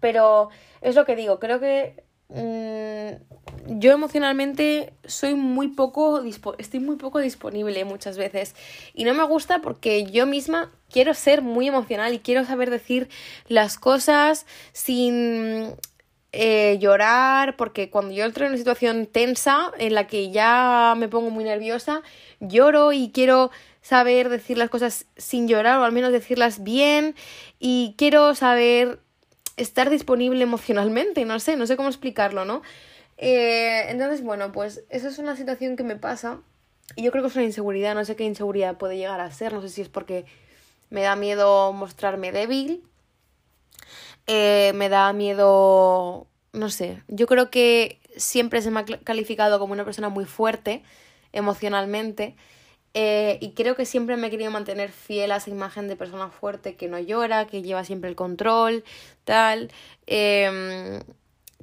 pero 0.00 0.48
es 0.80 0.96
lo 0.96 1.04
que 1.04 1.14
digo, 1.14 1.38
creo 1.38 1.60
que 1.60 2.02
mm, 2.28 3.78
yo 3.78 3.92
emocionalmente 3.92 4.92
soy 5.04 5.34
muy 5.34 5.68
poco, 5.68 6.22
estoy 6.58 6.80
muy 6.80 6.96
poco 6.96 7.18
disponible 7.18 7.84
muchas 7.84 8.16
veces. 8.16 8.54
Y 8.94 9.04
no 9.04 9.14
me 9.14 9.24
gusta 9.24 9.60
porque 9.60 10.04
yo 10.04 10.26
misma 10.26 10.72
quiero 10.90 11.14
ser 11.14 11.42
muy 11.42 11.68
emocional 11.68 12.14
y 12.14 12.18
quiero 12.20 12.44
saber 12.44 12.70
decir 12.70 13.08
las 13.46 13.78
cosas 13.78 14.46
sin 14.72 15.74
eh, 16.32 16.78
llorar, 16.78 17.56
porque 17.56 17.88
cuando 17.88 18.12
yo 18.12 18.24
entro 18.24 18.44
en 18.44 18.50
una 18.50 18.58
situación 18.58 19.06
tensa 19.06 19.72
en 19.78 19.94
la 19.94 20.06
que 20.06 20.30
ya 20.30 20.94
me 20.96 21.08
pongo 21.08 21.30
muy 21.30 21.44
nerviosa, 21.44 22.02
lloro 22.40 22.92
y 22.92 23.10
quiero 23.12 23.50
saber 23.80 24.28
decir 24.28 24.58
las 24.58 24.68
cosas 24.68 25.06
sin 25.16 25.48
llorar 25.48 25.78
o 25.78 25.84
al 25.84 25.92
menos 25.92 26.12
decirlas 26.12 26.62
bien 26.62 27.14
y 27.58 27.94
quiero 27.96 28.34
saber 28.34 29.00
estar 29.58 29.90
disponible 29.90 30.42
emocionalmente, 30.42 31.24
no 31.24 31.38
sé, 31.40 31.56
no 31.56 31.66
sé 31.66 31.76
cómo 31.76 31.88
explicarlo, 31.88 32.44
¿no? 32.44 32.62
Eh, 33.18 33.86
entonces, 33.88 34.22
bueno, 34.22 34.52
pues 34.52 34.84
eso 34.88 35.08
es 35.08 35.18
una 35.18 35.36
situación 35.36 35.76
que 35.76 35.82
me 35.82 35.96
pasa 35.96 36.40
y 36.96 37.02
yo 37.02 37.10
creo 37.10 37.22
que 37.22 37.28
es 37.28 37.36
una 37.36 37.44
inseguridad, 37.44 37.94
no 37.94 38.04
sé 38.04 38.16
qué 38.16 38.24
inseguridad 38.24 38.78
puede 38.78 38.96
llegar 38.96 39.20
a 39.20 39.30
ser, 39.30 39.52
no 39.52 39.60
sé 39.60 39.68
si 39.68 39.82
es 39.82 39.88
porque 39.88 40.24
me 40.90 41.02
da 41.02 41.16
miedo 41.16 41.72
mostrarme 41.72 42.32
débil, 42.32 42.84
eh, 44.26 44.72
me 44.74 44.88
da 44.88 45.12
miedo, 45.12 46.28
no 46.52 46.70
sé, 46.70 47.02
yo 47.08 47.26
creo 47.26 47.50
que 47.50 48.00
siempre 48.16 48.62
se 48.62 48.70
me 48.70 48.80
ha 48.80 48.84
calificado 48.84 49.58
como 49.58 49.72
una 49.72 49.84
persona 49.84 50.08
muy 50.08 50.24
fuerte 50.24 50.82
emocionalmente 51.32 52.36
eh, 52.94 53.38
y 53.40 53.52
creo 53.52 53.76
que 53.76 53.84
siempre 53.84 54.16
me 54.16 54.28
he 54.28 54.30
querido 54.30 54.50
mantener 54.50 54.90
fiel 54.90 55.32
a 55.32 55.36
esa 55.36 55.50
imagen 55.50 55.88
de 55.88 55.96
persona 55.96 56.30
fuerte 56.30 56.76
que 56.76 56.88
no 56.88 56.98
llora, 56.98 57.46
que 57.46 57.62
lleva 57.62 57.84
siempre 57.84 58.10
el 58.10 58.16
control, 58.16 58.84
tal. 59.24 59.70
Em, 60.06 61.00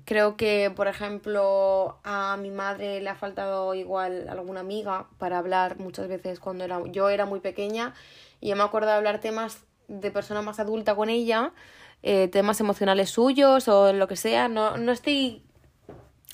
creo 0.05 0.38
que, 0.38 0.71
por 0.75 0.88
ejemplo, 0.88 1.99
a 2.03 2.38
mi 2.38 2.51
madre 2.51 3.01
le 3.01 3.09
ha 3.09 3.15
faltado 3.15 3.73
igual 3.73 4.29
alguna 4.29 4.61
amiga 4.61 5.07
para 5.17 5.39
hablar 5.39 5.79
muchas 5.79 6.07
veces 6.07 6.39
cuando 6.39 6.63
era, 6.63 6.81
yo 6.91 7.09
era 7.09 7.25
muy 7.25 7.39
pequeña 7.39 7.93
y 8.39 8.49
yo 8.49 8.55
me 8.55 8.63
acuerdo 8.63 8.89
de 8.89 8.95
hablar 8.95 9.19
temas 9.19 9.63
de 9.88 10.11
persona 10.11 10.41
más 10.41 10.59
adulta 10.59 10.95
con 10.95 11.09
ella, 11.09 11.53
eh, 12.03 12.27
temas 12.27 12.59
emocionales 12.59 13.09
suyos 13.09 13.67
o 13.67 13.93
lo 13.93 14.07
que 14.07 14.15
sea. 14.15 14.47
No, 14.47 14.77
no 14.77 14.91
estoy 14.91 15.44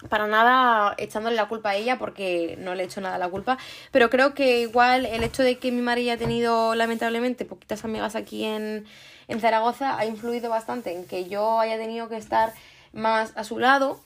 para 0.10 0.28
nada 0.28 0.96
echándole 0.98 1.36
la 1.36 1.48
culpa 1.48 1.72
a 1.72 1.76
ella 1.76 1.98
porque 1.98 2.58
no 2.60 2.76
le 2.76 2.84
he 2.84 2.86
hecho 2.86 3.02
nada 3.02 3.18
la 3.18 3.30
culpa, 3.30 3.58
pero 3.92 4.10
creo 4.10 4.34
que 4.34 4.62
igual 4.62 5.06
el 5.06 5.24
hecho 5.24 5.44
de 5.44 5.58
que 5.58 5.72
mi 5.72 5.82
madre 5.82 6.02
haya 6.02 6.18
tenido 6.18 6.76
lamentablemente 6.76 7.46
poquitas 7.46 7.86
amigas 7.86 8.16
aquí 8.16 8.46
en, 8.46 8.86
en 9.28 9.40
Zaragoza 9.40 9.98
ha 9.98 10.06
influido 10.06 10.50
bastante 10.50 10.94
en 10.94 11.06
que 11.06 11.30
yo 11.30 11.60
haya 11.60 11.78
tenido 11.78 12.10
que 12.10 12.18
estar 12.18 12.54
más 12.94 13.34
a 13.36 13.44
su 13.44 13.60
lado 13.60 14.00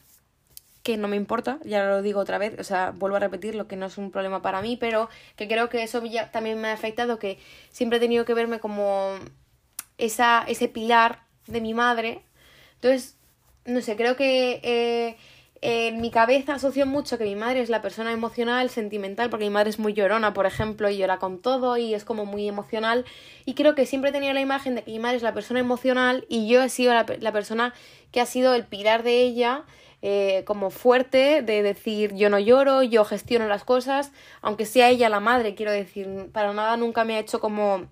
que 0.85 0.97
no 0.97 1.07
me 1.07 1.15
importa, 1.15 1.57
ya 1.63 1.83
lo 1.83 2.03
digo 2.03 2.19
otra 2.19 2.37
vez, 2.37 2.59
o 2.59 2.63
sea, 2.63 2.91
vuelvo 2.91 3.17
a 3.17 3.19
repetir 3.19 3.55
lo 3.55 3.67
que 3.67 3.75
no 3.75 3.87
es 3.87 3.97
un 3.97 4.11
problema 4.11 4.43
para 4.43 4.61
mí, 4.61 4.77
pero 4.77 5.09
que 5.35 5.47
creo 5.47 5.67
que 5.67 5.81
eso 5.81 6.05
ya 6.05 6.29
también 6.29 6.61
me 6.61 6.67
ha 6.67 6.73
afectado, 6.73 7.17
que 7.17 7.39
siempre 7.71 7.97
he 7.97 7.99
tenido 7.99 8.23
que 8.23 8.35
verme 8.35 8.59
como 8.59 9.15
esa, 9.97 10.43
ese 10.47 10.67
pilar 10.67 11.23
de 11.47 11.59
mi 11.59 11.73
madre. 11.73 12.21
Entonces, 12.75 13.17
no 13.65 13.81
sé, 13.81 13.95
creo 13.95 14.15
que 14.15 15.17
en 15.67 15.99
mi 15.99 16.11
cabeza 16.11 16.53
asocio 16.53 16.85
mucho 16.85 17.17
que 17.17 17.23
mi 17.23 17.35
madre 17.35 17.59
es 17.59 17.69
la 17.69 17.81
persona 17.81 18.11
emocional, 18.11 18.69
sentimental, 18.69 19.31
porque 19.31 19.45
mi 19.45 19.49
madre 19.49 19.71
es 19.71 19.79
muy 19.79 19.93
llorona, 19.93 20.31
por 20.31 20.45
ejemplo, 20.45 20.91
y 20.91 20.97
llora 20.97 21.17
con 21.17 21.39
todo 21.39 21.75
y 21.77 21.95
es 21.95 22.05
como 22.05 22.27
muy 22.27 22.47
emocional. 22.47 23.03
Y 23.45 23.55
creo 23.55 23.73
que 23.73 23.87
siempre 23.87 24.11
he 24.11 24.13
tenido 24.13 24.31
la 24.35 24.41
imagen 24.41 24.75
de 24.75 24.83
que 24.83 24.91
mi 24.91 24.99
madre 24.99 25.17
es 25.17 25.23
la 25.23 25.33
persona 25.33 25.59
emocional 25.59 26.23
y 26.29 26.47
yo 26.47 26.61
he 26.61 26.69
sido 26.69 26.93
la, 26.93 27.31
persona 27.31 27.73
que 28.11 28.21
ha 28.21 28.27
sido 28.27 28.53
el 28.53 28.63
pilar 28.63 29.01
de 29.01 29.21
ella, 29.21 29.63
eh, 30.03 30.43
como 30.45 30.69
fuerte, 30.69 31.41
de 31.41 31.63
decir 31.63 32.13
yo 32.13 32.29
no 32.29 32.37
lloro, 32.37 32.83
yo 32.83 33.03
gestiono 33.03 33.47
las 33.47 33.63
cosas, 33.63 34.11
aunque 34.43 34.67
sea 34.67 34.89
ella 34.89 35.09
la 35.09 35.19
madre, 35.19 35.55
quiero 35.55 35.71
decir, 35.71 36.29
para 36.31 36.53
nada 36.53 36.77
nunca 36.77 37.05
me 37.05 37.15
ha 37.15 37.19
hecho 37.19 37.39
como, 37.39 37.87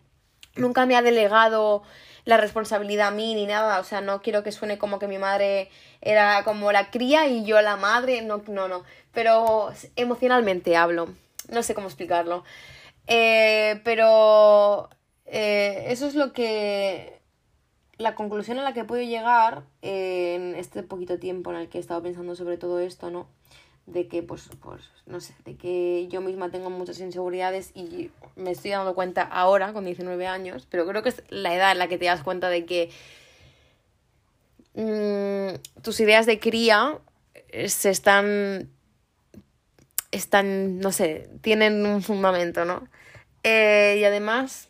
nunca 0.55 0.85
me 0.85 0.95
ha 0.95 1.01
delegado 1.01 1.81
la 2.25 2.37
responsabilidad 2.37 3.09
a 3.09 3.11
mí 3.11 3.35
ni 3.35 3.45
nada, 3.45 3.79
o 3.79 3.83
sea, 3.83 4.01
no 4.01 4.21
quiero 4.21 4.43
que 4.43 4.51
suene 4.51 4.77
como 4.77 4.99
que 4.99 5.07
mi 5.07 5.17
madre 5.17 5.69
era 6.01 6.43
como 6.43 6.71
la 6.71 6.89
cría 6.89 7.27
y 7.27 7.43
yo 7.43 7.61
la 7.61 7.75
madre, 7.75 8.21
no, 8.21 8.41
no, 8.47 8.67
no, 8.67 8.83
pero 9.13 9.71
emocionalmente 9.95 10.75
hablo, 10.75 11.09
no 11.49 11.63
sé 11.63 11.75
cómo 11.75 11.87
explicarlo, 11.87 12.43
eh, 13.07 13.81
pero 13.83 14.89
eh, 15.25 15.85
eso 15.89 16.07
es 16.07 16.15
lo 16.15 16.31
que, 16.33 17.19
la 17.97 18.15
conclusión 18.15 18.59
a 18.59 18.63
la 18.63 18.73
que 18.73 18.83
puedo 18.85 19.03
llegar 19.03 19.63
en 19.81 20.55
este 20.55 20.83
poquito 20.83 21.19
tiempo 21.19 21.51
en 21.51 21.57
el 21.57 21.69
que 21.69 21.77
he 21.77 21.81
estado 21.81 22.01
pensando 22.01 22.35
sobre 22.35 22.57
todo 22.57 22.79
esto, 22.79 23.09
¿no? 23.09 23.27
De 23.85 24.07
que, 24.07 24.23
pues, 24.23 24.49
pues, 24.61 24.81
no 25.05 25.19
sé, 25.19 25.35
de 25.43 25.55
que 25.55 26.07
yo 26.09 26.21
misma 26.21 26.49
tengo 26.49 26.69
muchas 26.69 26.99
inseguridades 26.99 27.71
y 27.75 28.11
me 28.35 28.51
estoy 28.51 28.71
dando 28.71 28.95
cuenta 28.95 29.23
ahora, 29.23 29.73
con 29.73 29.85
19 29.85 30.25
años, 30.25 30.67
pero 30.69 30.87
creo 30.87 31.03
que 31.03 31.09
es 31.09 31.23
la 31.29 31.53
edad 31.53 31.71
en 31.71 31.79
la 31.79 31.87
que 31.87 31.97
te 31.97 32.05
das 32.05 32.23
cuenta 32.23 32.49
de 32.49 32.65
que 32.65 32.91
mm, 34.75 35.81
tus 35.81 35.99
ideas 35.99 36.25
de 36.25 36.39
cría 36.39 36.99
eh, 37.49 37.67
se 37.67 37.89
están, 37.89 38.69
están, 40.11 40.79
no 40.79 40.91
sé, 40.91 41.29
tienen 41.41 41.85
un 41.85 42.01
fundamento, 42.01 42.63
¿no? 42.63 42.87
Eh, 43.43 43.97
y 43.99 44.05
además, 44.05 44.69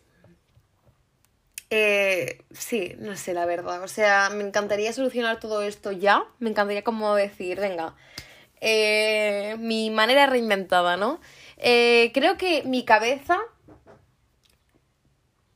eh, 1.69 2.43
sí, 2.51 2.95
no 2.99 3.15
sé, 3.15 3.33
la 3.35 3.45
verdad, 3.45 3.83
o 3.83 3.87
sea, 3.87 4.31
me 4.31 4.43
encantaría 4.43 4.91
solucionar 4.91 5.39
todo 5.39 5.61
esto 5.61 5.91
ya, 5.91 6.23
me 6.39 6.49
encantaría 6.49 6.83
como 6.83 7.13
decir, 7.15 7.59
venga, 7.59 7.95
eh, 8.65 9.57
mi 9.59 9.89
manera 9.89 10.25
reinventada, 10.25 10.95
¿no? 10.95 11.19
Eh, 11.57 12.11
creo 12.13 12.37
que 12.37 12.63
mi 12.63 12.85
cabeza 12.85 13.37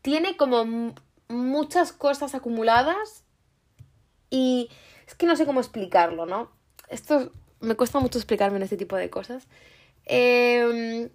tiene 0.02 0.36
como 0.36 0.94
muchas 1.30 1.94
cosas 1.94 2.36
acumuladas 2.36 3.24
y 4.30 4.70
es 5.08 5.16
que 5.16 5.26
no 5.26 5.38
sé 5.38 5.46
cómo 5.46 5.62
explicarlo, 5.62 6.26
¿no? 6.26 6.52
Esto 6.90 7.32
me 7.62 7.76
cuesta 7.76 8.00
mucho 8.02 8.18
explicarme 8.18 8.58
en 8.58 8.64
este 8.64 8.76
tipo 8.76 8.98
de 8.98 9.10
cosas. 9.10 9.48
Em, 10.04 11.10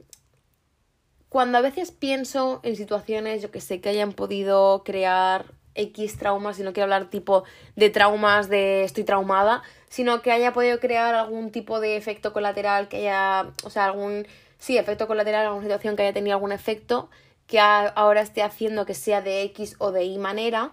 cuando 1.29 1.59
a 1.59 1.61
veces 1.61 1.93
pienso 1.93 2.61
en 2.63 2.77
situaciones, 2.77 3.43
yo 3.43 3.51
que 3.51 3.61
sé, 3.61 3.83
que 3.83 3.91
hayan 3.91 4.15
podido 4.15 4.83
crear 4.83 5.53
X 5.75 6.19
traumas, 6.19 6.59
y 6.59 6.63
no 6.63 6.73
quiero 6.73 6.85
hablar 6.85 7.11
tipo 7.11 7.45
de 7.77 7.91
traumas 7.91 8.49
de 8.49 8.85
estoy 8.85 9.05
traumada, 9.05 9.63
sino 9.89 10.23
que 10.23 10.33
haya 10.33 10.53
podido 10.53 10.81
crear 10.81 11.15
algún 11.15 11.51
tipo 11.51 11.81
de 11.81 11.97
efecto 11.97 12.33
colateral, 12.33 12.89
que 12.89 12.99
haya, 12.99 13.51
o 13.65 13.71
sea, 13.71 13.87
algún, 13.87 14.27
sí, 14.59 14.79
efecto 14.79 15.07
colateral, 15.07 15.47
alguna 15.47 15.65
situación 15.65 15.97
que 15.97 16.03
haya 16.03 16.13
tenido 16.13 16.37
algún 16.37 16.53
efecto 16.53 17.11
que 17.47 17.61
ahora 17.61 18.23
esté 18.23 18.43
haciendo 18.43 18.87
que 18.87 18.95
sea 18.95 19.21
de 19.21 19.43
X 19.43 19.77
o 19.79 19.93
de 19.93 20.05
Y 20.05 20.19
manera. 20.19 20.73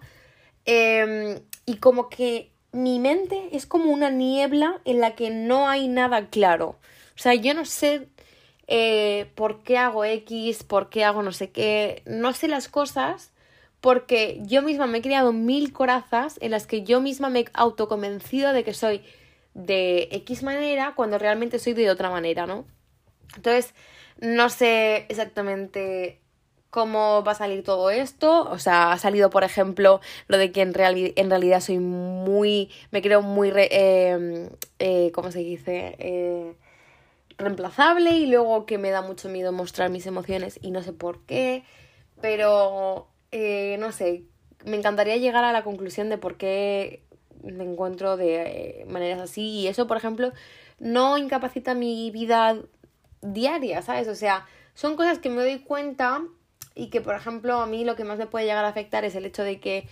Em, 0.66 1.42
y 1.66 1.78
como 1.78 2.10
que 2.10 2.52
mi 2.72 3.00
mente 3.00 3.50
es 3.52 3.66
como 3.66 3.92
una 3.92 4.10
niebla 4.10 4.80
en 4.86 5.00
la 5.02 5.16
que 5.16 5.30
no 5.30 5.68
hay 5.68 5.88
nada 5.88 6.28
claro. 6.30 6.78
O 7.16 7.22
sea, 7.22 7.34
yo 7.34 7.54
no 7.54 7.66
sé 7.66 8.08
eh, 8.68 9.32
por 9.36 9.64
qué 9.64 9.78
hago 9.78 10.06
X, 10.06 10.64
por 10.64 10.90
qué 10.90 11.04
hago 11.04 11.24
no 11.24 11.32
sé 11.32 11.52
qué, 11.52 12.04
no 12.06 12.34
sé 12.34 12.48
las 12.48 12.70
cosas 12.70 13.32
porque 13.82 14.42
yo 14.46 14.62
misma 14.62 14.88
me 14.88 15.00
he 15.00 15.02
creado 15.02 15.34
mil 15.34 15.72
corazas 15.74 16.38
en 16.42 16.52
las 16.52 16.68
que 16.68 16.84
yo 16.84 17.02
misma 17.02 17.30
me 17.30 17.42
he 17.42 17.46
autoconvencido 17.54 18.54
de 18.54 18.64
que 18.64 18.74
soy 18.74 19.02
de 19.54 20.10
X 20.12 20.44
manera 20.44 20.94
cuando 20.96 21.18
realmente 21.18 21.60
soy 21.60 21.74
de 21.74 21.90
otra 21.90 22.10
manera, 22.10 22.46
¿no? 22.46 22.66
Entonces, 23.36 23.74
no 24.20 24.50
sé 24.50 25.06
exactamente 25.10 26.20
cómo 26.70 27.24
va 27.24 27.34
a 27.34 27.36
salir 27.36 27.64
todo 27.64 27.90
esto. 27.90 28.50
O 28.50 28.60
sea, 28.60 28.92
ha 28.92 28.98
salido, 28.98 29.30
por 29.30 29.44
ejemplo, 29.44 30.02
lo 30.28 30.38
de 30.38 30.52
que 30.52 30.62
en, 30.62 30.74
en 30.76 31.30
realidad 31.30 31.62
soy 31.62 31.80
muy. 31.80 32.70
Me 32.92 33.02
creo 33.02 33.22
muy. 33.22 33.52
Em, 33.56 34.50
eh, 34.80 35.12
¿Cómo 35.14 35.32
se 35.32 35.40
dice? 35.40 35.96
Eh, 36.00 36.54
reemplazable 37.38 38.12
y 38.12 38.28
luego 38.28 38.66
que 38.66 38.78
me 38.78 38.92
da 38.92 39.02
mucho 39.02 39.30
miedo 39.30 39.52
mostrar 39.52 39.90
mis 39.90 40.06
emociones 40.06 40.60
y 40.62 40.72
no 40.72 40.84
sé 40.84 40.94
por 40.94 41.22
qué. 41.26 41.64
Pero 42.22 43.08
eh, 43.32 43.78
no 43.80 43.92
sé, 43.92 44.24
me 44.66 44.78
encantaría 44.78 45.18
llegar 45.18 45.44
a 45.44 45.54
la 45.54 45.64
conclusión 45.64 46.10
de 46.10 46.18
por 46.18 46.38
qué 46.38 47.04
me 47.44 47.64
encuentro 47.64 48.18
de 48.18 48.82
eh, 48.82 48.86
maneras 48.88 49.22
así 49.22 49.42
y 49.42 49.68
eso, 49.68 49.88
por 49.88 49.98
ejemplo, 49.98 50.34
no 50.80 51.18
incapacita 51.18 51.74
mi 51.74 52.12
vida 52.12 52.58
diaria, 53.22 53.82
¿sabes? 53.82 54.08
O 54.08 54.16
sea, 54.16 54.46
son 54.74 54.96
cosas 54.96 55.20
que 55.20 55.30
me 55.30 55.42
doy 55.42 55.60
cuenta 55.60 56.22
y 56.76 56.90
que, 56.90 57.02
por 57.02 57.16
ejemplo, 57.16 57.62
a 57.62 57.66
mí 57.66 57.84
lo 57.86 57.96
que 57.96 58.04
más 58.04 58.18
me 58.18 58.28
puede 58.28 58.46
llegar 58.46 58.66
a 58.66 58.70
afectar 58.70 59.06
es 59.06 59.16
el 59.16 59.26
hecho 59.26 59.44
de 59.44 59.60
que 59.60 59.88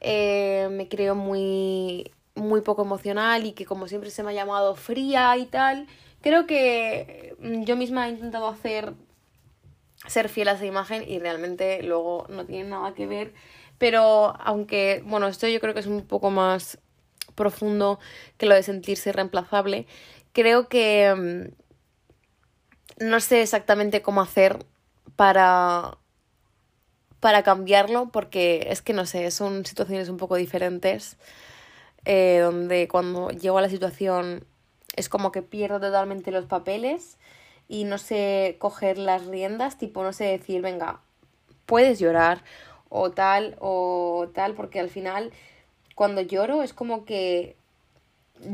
eh, 0.00 0.68
me 0.70 0.88
creo 0.88 1.14
muy, 1.14 2.10
muy 2.34 2.60
poco 2.60 2.82
emocional 2.82 3.46
y 3.46 3.52
que 3.52 3.64
como 3.64 3.88
siempre 3.88 4.10
se 4.10 4.22
me 4.22 4.30
ha 4.30 4.34
llamado 4.34 4.74
fría 4.74 5.36
y 5.36 5.46
tal, 5.46 5.86
creo 6.20 6.46
que 6.46 7.36
yo 7.64 7.76
misma 7.76 8.08
he 8.08 8.10
intentado 8.10 8.48
hacer 8.48 8.94
ser 10.06 10.28
fiel 10.28 10.48
a 10.48 10.52
esa 10.52 10.66
imagen 10.66 11.08
y 11.08 11.18
realmente 11.18 11.82
luego 11.82 12.26
no 12.28 12.44
tiene 12.44 12.70
nada 12.70 12.94
que 12.94 13.06
ver. 13.06 13.34
Pero 13.78 14.34
aunque, 14.40 15.02
bueno, 15.06 15.26
esto 15.28 15.48
yo 15.48 15.60
creo 15.60 15.74
que 15.74 15.80
es 15.80 15.86
un 15.86 16.06
poco 16.06 16.30
más 16.30 16.78
profundo 17.34 17.98
que 18.36 18.46
lo 18.46 18.54
de 18.54 18.62
sentirse 18.62 19.12
reemplazable, 19.12 19.86
creo 20.32 20.68
que 20.68 21.52
mm, 23.00 23.06
no 23.06 23.20
sé 23.20 23.42
exactamente 23.42 24.02
cómo 24.02 24.20
hacer 24.20 24.64
para 25.16 25.98
para 27.20 27.44
cambiarlo 27.44 28.10
porque 28.10 28.66
es 28.68 28.82
que 28.82 28.92
no 28.92 29.06
sé, 29.06 29.30
son 29.30 29.64
situaciones 29.64 30.08
un 30.08 30.16
poco 30.16 30.34
diferentes 30.34 31.18
eh, 32.04 32.40
donde 32.42 32.88
cuando 32.88 33.30
llego 33.30 33.58
a 33.58 33.62
la 33.62 33.68
situación 33.68 34.44
es 34.96 35.08
como 35.08 35.30
que 35.30 35.40
pierdo 35.40 35.78
totalmente 35.78 36.32
los 36.32 36.46
papeles 36.46 37.18
y 37.68 37.84
no 37.84 37.98
sé 37.98 38.56
coger 38.58 38.98
las 38.98 39.26
riendas, 39.26 39.78
tipo 39.78 40.02
no 40.02 40.12
sé 40.12 40.24
decir, 40.24 40.62
venga, 40.62 41.00
puedes 41.66 41.98
llorar 41.98 42.42
o 42.88 43.10
tal 43.10 43.56
o 43.60 44.28
tal, 44.34 44.54
porque 44.54 44.80
al 44.80 44.90
final 44.90 45.32
cuando 45.94 46.20
lloro 46.20 46.62
es 46.62 46.74
como 46.74 47.04
que 47.04 47.56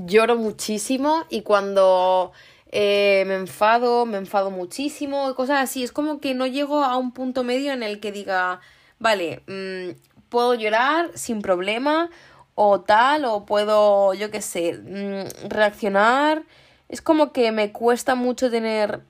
lloro 0.06 0.36
muchísimo 0.36 1.24
y 1.28 1.42
cuando 1.42 2.32
eh, 2.70 3.24
me 3.26 3.34
enfado, 3.36 4.06
me 4.06 4.18
enfado 4.18 4.50
muchísimo 4.50 5.34
cosas 5.34 5.58
así. 5.60 5.82
Es 5.82 5.92
como 5.92 6.20
que 6.20 6.34
no 6.34 6.46
llego 6.46 6.84
a 6.84 6.96
un 6.96 7.12
punto 7.12 7.44
medio 7.44 7.72
en 7.72 7.82
el 7.82 8.00
que 8.00 8.12
diga, 8.12 8.60
vale, 8.98 9.42
mm, 9.46 9.98
puedo 10.28 10.54
llorar 10.54 11.10
sin 11.14 11.42
problema 11.42 12.10
o 12.54 12.80
tal, 12.80 13.24
o 13.24 13.46
puedo, 13.46 14.14
yo 14.14 14.30
qué 14.30 14.42
sé, 14.42 14.74
mm, 14.74 15.48
reaccionar 15.48 16.42
es 16.88 17.02
como 17.02 17.32
que 17.32 17.52
me 17.52 17.72
cuesta 17.72 18.14
mucho 18.14 18.50
tener 18.50 19.02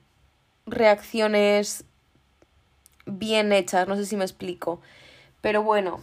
reacciones 0.65 1.85
bien 3.05 3.51
hechas, 3.51 3.87
no 3.87 3.95
sé 3.95 4.05
si 4.05 4.15
me 4.15 4.23
explico. 4.23 4.81
Pero 5.41 5.63
bueno, 5.63 6.01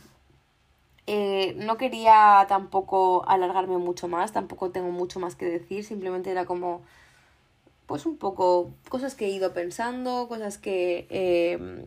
eh, 1.07 1.55
no 1.57 1.77
quería 1.77 2.47
tampoco 2.49 3.25
alargarme 3.29 3.79
mucho 3.79 4.09
más, 4.09 4.33
tampoco 4.33 4.71
tengo 4.71 4.91
mucho 4.91 5.21
más 5.21 5.37
que 5.37 5.47
decir, 5.47 5.85
simplemente 5.85 6.31
era 6.31 6.47
como, 6.47 6.83
pues 7.87 8.07
un 8.07 8.17
poco 8.17 8.73
cosas 8.89 9.15
que 9.15 9.27
he 9.27 9.31
ido 9.31 9.53
pensando, 9.53 10.27
cosas 10.29 10.59
que... 10.59 11.07
Eh, 11.11 11.85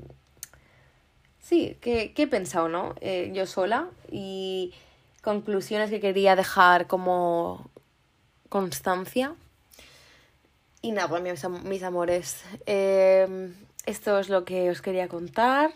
sí, 1.40 1.78
que, 1.82 2.14
que, 2.14 2.24
he 2.24 2.28
pensado, 2.28 2.70
¿no? 2.70 2.96
Eh, 3.02 3.32
yo 3.34 3.46
sola 3.46 3.90
y 4.12 4.74
conclusiones 5.24 5.90
que 5.90 6.00
quería 6.00 6.36
dejar 6.36 6.88
como 6.88 7.70
constancia. 8.50 9.36
Y 10.82 10.92
nada, 10.92 11.10
pues 11.10 11.46
mis, 11.66 11.84
amores, 11.84 12.42
em, 12.66 13.54
esto 13.86 14.18
es 14.18 14.30
lo 14.30 14.46
que 14.46 14.70
os 14.70 14.82
quería 14.82 15.10
contar. 15.10 15.72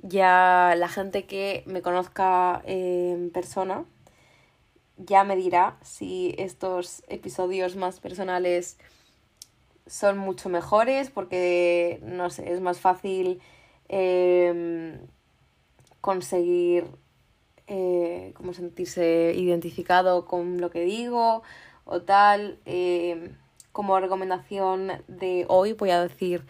Ya 0.00 0.74
la 0.76 0.88
gente 0.88 1.24
que 1.24 1.62
me 1.66 1.80
conozca 1.80 2.62
en 2.66 3.30
persona 3.30 3.84
ya 4.98 5.24
me 5.24 5.36
dirá 5.36 5.78
si 5.82 6.34
estos 6.38 7.02
episodios 7.08 7.76
más 7.76 8.00
personales 8.00 8.76
son 9.86 10.18
mucho 10.18 10.50
mejores 10.50 11.08
porque, 11.10 12.00
no 12.02 12.28
sé, 12.30 12.52
es 12.52 12.60
más 12.60 12.80
fácil 12.80 13.40
em, 13.88 14.98
conseguir 16.02 16.86
eh, 17.68 18.32
como 18.34 18.52
sentirse 18.52 19.32
identificado 19.34 20.26
con 20.26 20.60
lo 20.60 20.70
que 20.70 20.80
digo 20.80 21.42
o 21.86 22.02
tal. 22.02 22.58
Eh, 22.66 23.32
como 23.78 24.00
recomendación 24.00 24.90
de 25.06 25.46
hoy 25.46 25.72
voy 25.72 25.90
a 25.90 26.02
decir 26.02 26.44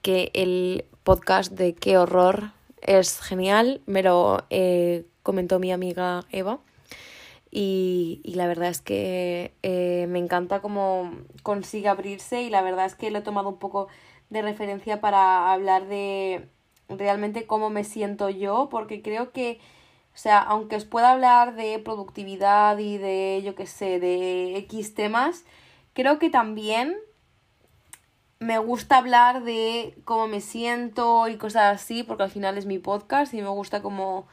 que 0.00 0.30
el 0.32 0.86
podcast 1.02 1.52
de 1.52 1.74
Qué 1.74 1.98
horror 1.98 2.52
es 2.80 3.20
genial, 3.20 3.82
me 3.84 4.02
lo 4.02 4.44
eh, 4.48 5.04
comentó 5.22 5.58
mi 5.58 5.72
amiga 5.72 6.24
Eva. 6.30 6.58
Y, 7.50 8.22
y 8.24 8.32
la 8.32 8.46
verdad 8.46 8.70
es 8.70 8.80
que 8.80 9.52
eh, 9.62 10.06
me 10.08 10.20
encanta 10.20 10.62
cómo 10.62 11.12
consigue 11.42 11.88
abrirse 11.88 12.40
y 12.40 12.48
la 12.48 12.62
verdad 12.62 12.86
es 12.86 12.94
que 12.94 13.10
lo 13.10 13.18
he 13.18 13.22
tomado 13.22 13.50
un 13.50 13.58
poco 13.58 13.88
de 14.30 14.40
referencia 14.40 15.02
para 15.02 15.52
hablar 15.52 15.86
de 15.86 16.48
realmente 16.88 17.46
cómo 17.46 17.68
me 17.68 17.84
siento 17.84 18.30
yo, 18.30 18.68
porque 18.70 19.02
creo 19.02 19.32
que, 19.32 19.60
o 20.14 20.16
sea, 20.16 20.38
aunque 20.38 20.76
os 20.76 20.86
pueda 20.86 21.10
hablar 21.10 21.56
de 21.56 21.78
productividad 21.78 22.78
y 22.78 22.96
de, 22.96 23.42
yo 23.44 23.54
qué 23.54 23.66
sé, 23.66 24.00
de 24.00 24.56
X 24.56 24.94
temas, 24.94 25.44
creo 25.92 26.18
que 26.18 26.30
también 26.30 26.96
me 28.38 28.58
gusta 28.58 28.96
hablar 28.96 29.42
de 29.44 29.94
cómo 30.04 30.26
me 30.26 30.40
siento 30.40 31.28
y 31.28 31.36
cosas 31.36 31.74
así, 31.80 32.02
porque 32.02 32.22
al 32.22 32.30
final 32.30 32.56
es 32.56 32.66
mi 32.66 32.78
podcast 32.78 33.34
y 33.34 33.42
me 33.42 33.48
gusta 33.48 33.82
como 33.82 34.26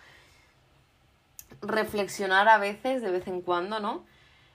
reflexionar 1.62 2.48
a 2.48 2.58
veces, 2.58 3.02
de 3.02 3.12
vez 3.12 3.28
en 3.28 3.42
cuando, 3.42 3.80
¿no? 3.80 4.06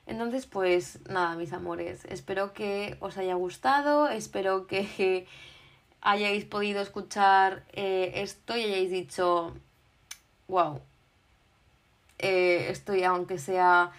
Entonces, 0.06 0.46
pues 0.46 0.98
nada, 1.08 1.36
mis 1.36 1.52
amores, 1.52 2.04
espero 2.06 2.52
que 2.52 2.96
os 3.00 3.18
haya 3.18 3.34
gustado, 3.34 4.08
espero 4.08 4.66
que 4.66 5.26
hayáis 6.00 6.44
podido 6.44 6.80
escuchar 6.80 7.64
eh, 7.72 8.12
esto 8.16 8.56
y 8.56 8.64
hayáis 8.64 8.90
dicho, 8.90 9.54
wow, 10.48 10.80
eh, 12.18 12.68
estoy 12.70 13.04
aunque 13.04 13.38
sea 13.38 13.92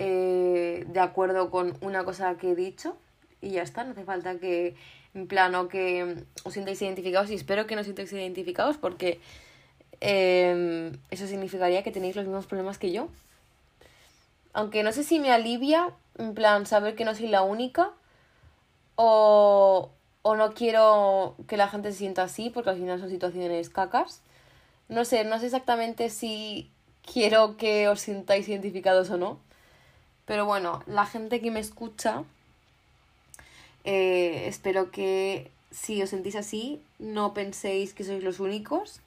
eh, 0.00 0.84
de 0.86 1.00
acuerdo 1.00 1.50
con 1.50 1.76
una 1.80 2.04
cosa 2.04 2.36
que 2.38 2.52
he 2.52 2.54
dicho 2.54 2.96
y 3.40 3.50
ya 3.50 3.62
está, 3.62 3.82
no 3.82 3.90
hace 3.90 4.04
falta 4.04 4.38
que 4.38 4.76
en 5.12 5.26
plano 5.26 5.66
que 5.66 6.24
os 6.44 6.54
sintáis 6.54 6.80
identificados 6.82 7.30
y 7.30 7.34
espero 7.34 7.66
que 7.66 7.74
no 7.74 7.80
os 7.80 7.86
sintáis 7.88 8.12
identificados 8.12 8.76
porque 8.76 9.20
eh, 10.00 10.92
eso 11.10 11.26
significaría 11.26 11.82
que 11.82 11.90
tenéis 11.90 12.14
los 12.14 12.26
mismos 12.26 12.46
problemas 12.46 12.78
que 12.78 12.92
yo. 12.92 13.08
Aunque 14.52 14.84
no 14.84 14.92
sé 14.92 15.02
si 15.02 15.18
me 15.18 15.32
alivia, 15.32 15.92
en 16.16 16.34
plan, 16.34 16.64
saber 16.64 16.94
que 16.94 17.04
no 17.04 17.16
soy 17.16 17.26
la 17.26 17.42
única 17.42 17.90
o, 18.94 19.90
o 20.22 20.36
no 20.36 20.54
quiero 20.54 21.34
que 21.48 21.56
la 21.56 21.68
gente 21.68 21.90
se 21.90 21.98
sienta 21.98 22.22
así 22.22 22.50
porque 22.50 22.70
al 22.70 22.76
final 22.76 23.00
son 23.00 23.10
situaciones 23.10 23.68
cacas. 23.68 24.22
No 24.88 25.04
sé, 25.04 25.24
no 25.24 25.40
sé 25.40 25.46
exactamente 25.46 26.08
si 26.08 26.70
quiero 27.12 27.56
que 27.56 27.88
os 27.88 28.00
sintáis 28.00 28.48
identificados 28.48 29.10
o 29.10 29.16
no. 29.16 29.47
Pero 30.28 30.44
bueno, 30.44 30.82
la 30.86 31.06
gente 31.06 31.40
que 31.40 31.50
me 31.50 31.58
escucha 31.58 32.22
eh, 33.84 34.46
espero 34.46 34.90
que 34.90 35.50
si 35.70 36.02
os 36.02 36.10
sentís 36.10 36.36
así, 36.36 36.80
no 36.98 37.32
penséis 37.32 37.94
que 37.94 38.04
sois 38.04 38.22
los 38.22 38.38
únicos. 38.38 39.00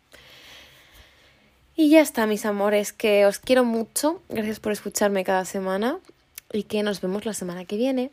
Y 1.76 1.92
ya 1.92 2.02
está, 2.02 2.26
mis 2.26 2.46
amores, 2.46 2.92
que 2.92 3.28
os 3.28 3.38
quiero 3.38 3.64
mucho. 3.64 4.22
Gracias 4.30 4.60
por 4.60 4.72
escucharme 4.72 5.24
cada 5.24 5.46
semana 5.46 6.00
y 6.52 6.64
que 6.64 6.82
nos 6.82 7.00
vemos 7.00 7.26
la 7.26 7.34
semana 7.34 7.66
que 7.66 7.78
viene. 7.78 8.10